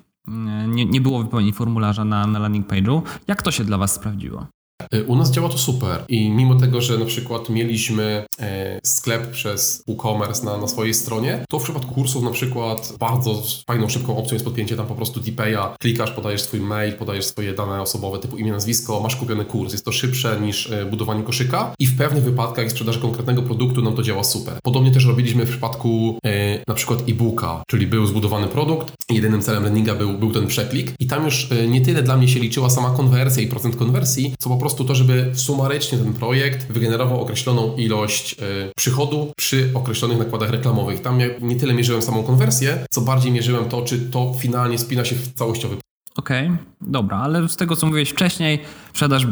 Nie, 0.68 0.86
nie 0.86 1.02
było 1.02 1.24
wypełnienia 1.24 1.54
formularza 1.54 2.06
na, 2.06 2.28
na 2.28 2.40
landing 2.40 2.68
page'u. 2.68 3.02
Jak 3.28 3.42
to 3.42 3.52
się 3.52 3.64
dla 3.64 3.78
was 3.78 3.94
sprawdziło? 3.94 4.48
E, 4.92 5.04
u 5.04 5.16
nas 5.16 5.32
działa 5.32 5.50
to 5.50 5.58
super 5.58 6.04
i 6.08 6.30
mimo 6.30 6.56
tego, 6.56 6.82
że 6.82 6.98
na 6.98 7.06
przykład 7.06 7.50
mieliśmy 7.50 8.26
e, 8.40 8.80
sklep 8.84 9.32
przez 9.32 9.84
WooCommerce 9.88 10.46
na, 10.46 10.58
na 10.58 10.68
swojej 10.68 10.94
stronie, 10.94 11.46
to 11.50 11.60
w 11.60 11.64
przypadku 11.64 11.94
kursów 11.94 12.24
na 12.24 12.32
przykład 12.32 12.94
bardzo 13.00 13.44
fajną, 13.68 13.90
szybką 13.90 14.18
opcją 14.18 14.36
jest 14.36 14.46
podpięcie 14.46 14.76
tam 14.76 14.88
po 14.88 14.96
prostu 14.96 15.20
DPaya, 15.20 15.76
klikasz, 15.80 16.12
podajesz 16.12 16.42
swój 16.42 16.60
mail, 16.60 16.94
podajesz 16.94 17.26
swoje 17.26 17.54
dane 17.54 17.82
osobowe 17.82 18.20
typu 18.20 18.38
imię, 18.38 18.52
nazwisko, 18.52 19.00
masz 19.00 19.16
kupiony 19.16 19.46
kurs. 19.46 19.72
Jest 19.72 19.86
to 19.86 19.92
szybsze 19.92 20.40
niż 20.42 20.72
e, 20.72 20.86
budowanie 20.86 21.24
koszyka 21.24 21.74
i 21.80 21.88
w 21.88 21.98
pewnych 21.98 22.24
wypadkach 22.24 22.66
i 22.66 22.70
sprzedaży 22.70 23.00
konkretnego 23.00 23.42
produktu 23.42 23.82
nam 23.82 23.96
to 23.96 24.04
działa 24.04 24.24
super. 24.24 24.54
Podobnie 24.64 24.92
też 24.92 25.06
robiliśmy 25.06 25.46
w 25.46 25.50
przypadku 25.50 26.20
na 26.68 26.74
przykład 26.74 27.00
e-booka, 27.10 27.64
czyli 27.68 27.88
był 27.88 28.06
zbudowany 28.06 28.48
produkt, 28.48 28.94
jedynym 29.10 29.42
celem 29.42 29.64
landinga 29.64 29.96
był, 29.96 30.18
był 30.18 30.32
ten 30.32 30.48
przeklik 30.48 30.94
i 31.00 31.08
tam 31.08 31.26
już 31.26 31.50
nie 31.68 31.82
tyle 31.82 32.04
dla 32.04 32.18
mnie 32.18 32.28
się 32.28 32.40
liczyła 32.40 32.70
sama 32.70 32.90
konwersja 32.90 33.44
i 33.44 33.48
procent 33.48 33.76
konwersji, 33.76 34.36
co 34.40 34.50
po 34.50 34.58
prostu 34.58 34.77
prostu 34.78 34.94
to, 34.94 34.96
żeby 34.96 35.32
sumarycznie 35.34 35.98
ten 35.98 36.14
projekt 36.14 36.72
wygenerował 36.72 37.22
określoną 37.22 37.76
ilość 37.76 38.34
y, 38.34 38.36
przychodu 38.78 39.34
przy 39.38 39.70
określonych 39.74 40.18
nakładach 40.18 40.50
reklamowych. 40.50 41.02
Tam 41.02 41.20
ja 41.20 41.28
nie 41.42 41.56
tyle 41.56 41.74
mierzyłem 41.74 42.02
samą 42.02 42.24
konwersję, 42.24 42.86
co 42.90 43.02
bardziej 43.02 43.32
mierzyłem 43.32 43.66
to, 43.66 43.82
czy 43.82 44.00
to 44.00 44.34
finalnie 44.40 44.78
spina 44.78 45.06
się 45.06 45.16
w 45.16 45.34
całościowy 45.34 45.76
Okej, 46.18 46.48
okay, 46.48 46.58
dobra, 46.82 47.18
ale 47.18 47.50
z 47.50 47.56
tego 47.56 47.76
co 47.76 47.86
mówiłeś 47.86 48.10
wcześniej, 48.10 48.60
sprzedaż 48.98 49.28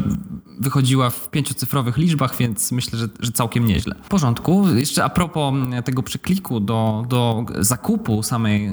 wychodziła 0.58 1.10
w 1.10 1.30
pięciocyfrowych 1.30 1.96
liczbach, 1.96 2.36
więc 2.36 2.72
myślę, 2.72 2.98
że, 2.98 3.08
że 3.20 3.32
całkiem 3.32 3.66
nieźle. 3.66 3.94
W 4.02 4.08
porządku. 4.08 4.68
Jeszcze 4.74 5.04
a 5.04 5.08
propos 5.08 5.54
tego 5.84 6.02
przykliku 6.02 6.60
do, 6.60 7.04
do 7.08 7.44
zakupu 7.58 8.22
samej, 8.22 8.72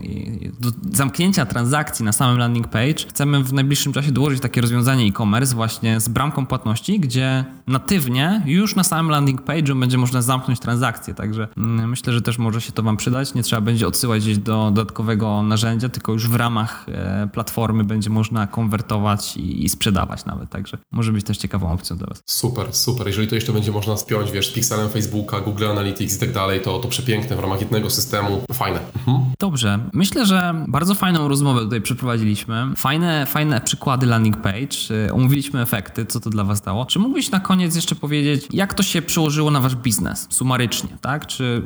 do 0.60 0.69
zamknięcia 0.97 1.45
transakcji 1.45 2.06
na 2.06 2.12
samym 2.12 2.38
landing 2.38 2.67
page, 2.67 3.06
chcemy 3.10 3.43
w 3.43 3.53
najbliższym 3.53 3.93
czasie 3.93 4.12
dołożyć 4.12 4.41
takie 4.41 4.62
rozwiązanie 4.62 5.06
e-commerce 5.06 5.56
właśnie 5.56 5.99
z 5.99 6.10
bramką 6.10 6.45
płatności, 6.45 6.99
gdzie 6.99 7.45
natywnie 7.67 8.41
już 8.45 8.75
na 8.75 8.84
samym 8.84 9.12
landing 9.12 9.41
page'u 9.41 9.79
będzie 9.79 9.97
można 9.97 10.21
zamknąć 10.21 10.60
transakcję, 10.60 11.13
także 11.13 11.47
mm, 11.58 11.89
myślę, 11.89 12.13
że 12.13 12.21
też 12.21 12.38
może 12.38 12.62
się 12.62 12.71
to 12.71 12.84
Wam 12.84 12.97
przydać. 12.97 13.34
Nie 13.34 13.43
trzeba 13.43 13.62
będzie 13.62 13.88
odsyłać 13.88 14.23
gdzieś 14.23 14.38
do 14.38 14.71
dodatkowego 14.71 15.43
narzędzia, 15.43 15.89
tylko 15.89 16.12
już 16.12 16.29
w 16.29 16.36
ramach 16.36 16.86
e, 16.88 17.29
platformy 17.34 17.84
będzie 17.84 18.10
można 18.10 18.47
konwertować 18.47 19.38
i, 19.38 19.65
i 19.65 19.69
sprzedawać 19.69 20.25
nawet, 20.25 20.49
także 20.49 20.77
może 20.91 21.12
być 21.12 21.26
też 21.26 21.38
ciekawą 21.38 21.72
opcją 21.72 21.98
dla 21.98 22.08
Was. 22.08 22.24
Super, 22.26 22.74
super. 22.74 23.08
Jeżeli 23.08 23.28
to 23.28 23.36
jeszcze 23.36 23.54
będzie 23.54 23.72
można 23.72 23.98
spiąć, 23.98 24.32
wiesz, 24.32 24.50
z 24.50 24.54
Pixelem 24.54 24.89
Facebooka, 24.89 25.39
Google 25.39 25.65
Analytics 25.65 26.15
i 26.15 26.19
tak 26.19 26.32
dalej, 26.32 26.62
to, 26.62 26.80
to 26.80 26.88
przepiękne 26.88 27.36
w 27.36 27.39
ramach 27.39 27.62
jednego 27.62 27.89
systemu. 27.89 28.41
Fajne. 28.54 28.80
Mhm. 28.96 29.26
Dobrze. 29.39 29.80
Myślę, 29.93 30.26
że 30.26 30.65
bardzo 30.67 30.96
fajną 30.96 31.28
rozmowę 31.28 31.62
tutaj 31.62 31.82
przeprowadziliśmy. 31.82 32.67
Fajne, 32.78 33.26
fajne 33.26 33.62
przykłady 33.62 34.06
landing 34.06 34.38
page. 34.38 35.13
Omówiliśmy 35.13 35.62
efekty, 35.62 36.06
co 36.06 36.19
to 36.19 36.30
dla 36.30 36.43
Was 36.43 36.62
dało. 36.62 36.86
Czy 36.86 37.00
mógłbyś 37.00 37.32
na 37.32 37.39
koniec 37.39 37.76
jeszcze 37.76 37.96
powiedzieć, 37.96 38.48
jak 38.54 38.74
to 38.74 38.84
się 38.84 39.02
przełożyło 39.02 39.52
na 39.52 39.60
Wasz 39.60 39.76
biznes 39.76 40.28
sumarycznie, 40.30 40.89
tak? 41.02 41.28
Czy 41.28 41.62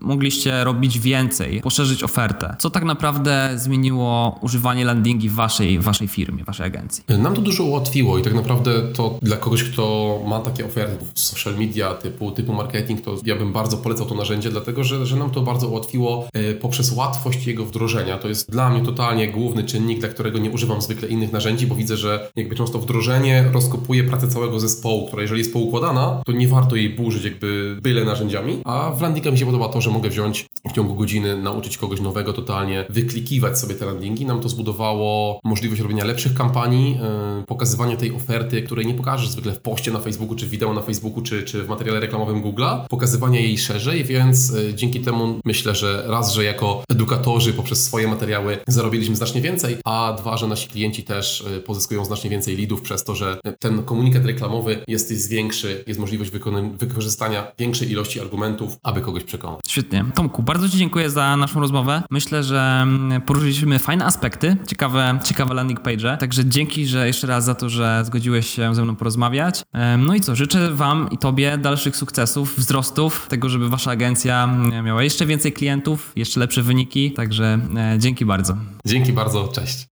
mogliście 0.00 0.64
robić 0.64 0.98
więcej, 0.98 1.60
poszerzyć 1.60 2.02
ofertę? 2.02 2.56
Co 2.58 2.70
tak 2.70 2.84
naprawdę 2.84 3.50
zmieniło 3.56 4.38
używanie 4.42 4.84
landingi 4.84 5.28
w 5.28 5.34
Waszej, 5.34 5.78
w 5.78 5.82
waszej 5.82 6.08
firmie, 6.08 6.44
Waszej 6.44 6.66
agencji? 6.66 7.04
Nam 7.18 7.34
to 7.34 7.42
dużo 7.42 7.64
ułatwiło 7.64 8.18
i 8.18 8.22
tak 8.22 8.34
naprawdę 8.34 8.53
to 8.94 9.18
dla 9.22 9.36
kogoś, 9.36 9.64
kto 9.64 10.18
ma 10.26 10.40
takie 10.40 10.66
oferty 10.66 11.04
social 11.14 11.58
media 11.58 11.94
typu, 11.94 12.30
typu 12.30 12.52
marketing, 12.52 13.00
to 13.00 13.16
ja 13.24 13.36
bym 13.36 13.52
bardzo 13.52 13.76
polecał 13.76 14.06
to 14.06 14.14
narzędzie, 14.14 14.50
dlatego 14.50 14.84
że, 14.84 15.06
że 15.06 15.16
nam 15.16 15.30
to 15.30 15.40
bardzo 15.40 15.68
ułatwiło 15.68 16.28
e, 16.32 16.54
poprzez 16.54 16.92
łatwość 16.92 17.46
jego 17.46 17.64
wdrożenia. 17.64 18.18
To 18.18 18.28
jest 18.28 18.50
dla 18.50 18.70
mnie 18.70 18.82
totalnie 18.82 19.28
główny 19.28 19.64
czynnik, 19.64 20.00
dla 20.00 20.08
którego 20.08 20.38
nie 20.38 20.50
używam 20.50 20.82
zwykle 20.82 21.08
innych 21.08 21.32
narzędzi, 21.32 21.66
bo 21.66 21.74
widzę, 21.74 21.96
że 21.96 22.30
jakby 22.36 22.54
często 22.54 22.78
wdrożenie 22.78 23.44
rozkopuje 23.52 24.04
pracę 24.04 24.28
całego 24.28 24.60
zespołu, 24.60 25.06
która 25.06 25.22
jeżeli 25.22 25.40
jest 25.40 25.52
poukładana, 25.52 26.22
to 26.26 26.32
nie 26.32 26.48
warto 26.48 26.76
jej 26.76 26.90
burzyć 26.90 27.24
jakby 27.24 27.76
byle 27.82 28.04
narzędziami, 28.04 28.60
a 28.64 28.90
w 28.90 29.02
landinga 29.02 29.30
mi 29.30 29.38
się 29.38 29.46
podoba 29.46 29.68
to, 29.68 29.80
że 29.80 29.90
mogę 29.90 30.08
wziąć 30.08 30.46
w 30.68 30.72
ciągu 30.72 30.94
godziny, 30.94 31.36
nauczyć 31.36 31.78
kogoś 31.78 32.00
nowego 32.00 32.32
totalnie, 32.32 32.84
wyklikiwać 32.90 33.58
sobie 33.58 33.74
te 33.74 33.86
landingi. 33.86 34.26
Nam 34.26 34.40
to 34.40 34.48
zbudowało 34.48 35.40
możliwość 35.44 35.80
robienia 35.80 36.04
lepszych 36.04 36.34
kampanii, 36.34 36.92
yy, 37.38 37.46
pokazywania 37.46 37.96
tej 37.96 38.14
oferty, 38.14 38.43
której 38.64 38.86
nie 38.86 38.94
pokażesz 38.94 39.28
zwykle 39.28 39.52
w 39.52 39.58
poście 39.58 39.92
na 39.92 39.98
Facebooku, 39.98 40.36
czy 40.36 40.46
wideo 40.46 40.74
na 40.74 40.82
Facebooku, 40.82 41.22
czy, 41.22 41.42
czy 41.42 41.62
w 41.62 41.68
materiale 41.68 42.00
reklamowym 42.00 42.42
Google'a, 42.42 42.86
pokazywania 42.88 43.40
jej 43.40 43.58
szerzej, 43.58 44.04
więc 44.04 44.50
yy, 44.50 44.74
dzięki 44.74 45.00
temu 45.00 45.40
myślę, 45.44 45.74
że 45.74 46.04
raz, 46.06 46.32
że 46.32 46.44
jako 46.44 46.84
edukatorzy 46.90 47.52
poprzez 47.52 47.84
swoje 47.84 48.08
materiały 48.08 48.58
zarobiliśmy 48.66 49.16
znacznie 49.16 49.40
więcej, 49.40 49.76
a 49.84 50.16
dwa, 50.18 50.36
że 50.36 50.46
nasi 50.46 50.68
klienci 50.68 51.02
też 51.02 51.44
yy, 51.50 51.60
pozyskują 51.60 52.04
znacznie 52.04 52.30
więcej 52.30 52.56
leadów 52.56 52.82
przez 52.82 53.04
to, 53.04 53.14
że 53.14 53.38
ten 53.58 53.82
komunikat 53.82 54.24
reklamowy 54.24 54.84
jest 54.88 55.28
większy, 55.28 55.84
jest 55.86 56.00
możliwość 56.00 56.30
wykorzystania 56.78 57.46
większej 57.58 57.90
ilości 57.90 58.20
argumentów, 58.20 58.76
aby 58.82 59.00
kogoś 59.00 59.24
przekonać. 59.24 59.60
Świetnie. 59.68 60.04
Tomku, 60.14 60.42
bardzo 60.42 60.68
Ci 60.68 60.78
dziękuję 60.78 61.10
za 61.10 61.36
naszą 61.36 61.60
rozmowę. 61.60 62.02
Myślę, 62.10 62.42
że 62.42 62.80
mm, 62.82 63.22
poruszyliśmy 63.22 63.78
fajne 63.78 64.04
aspekty, 64.04 64.56
ciekawe, 64.66 65.18
ciekawe 65.24 65.54
landing 65.54 65.80
page, 65.80 66.16
także 66.20 66.44
dzięki, 66.44 66.86
że 66.86 67.06
jeszcze 67.06 67.26
raz 67.26 67.44
za 67.44 67.54
to, 67.54 67.68
że 67.68 68.02
zgodziłeś 68.04 68.23
się 68.42 68.74
ze 68.74 68.84
mną 68.84 68.96
porozmawiać. 68.96 69.62
No 69.98 70.14
i 70.14 70.20
co, 70.20 70.36
życzę 70.36 70.70
Wam 70.70 71.08
i 71.10 71.18
Tobie 71.18 71.58
dalszych 71.58 71.96
sukcesów, 71.96 72.58
wzrostów, 72.58 73.26
tego, 73.28 73.48
żeby 73.48 73.68
Wasza 73.68 73.90
agencja 73.90 74.44
mm, 74.44 74.84
miała 74.84 75.02
jeszcze 75.02 75.26
więcej 75.26 75.52
klientów, 75.52 76.12
jeszcze 76.16 76.40
lepsze 76.40 76.62
wyniki, 76.62 77.12
także 77.12 77.58
e, 77.76 77.98
dzięki 77.98 78.24
bardzo. 78.24 78.56
Dzięki 78.86 79.12
bardzo, 79.12 79.48
cześć. 79.48 79.93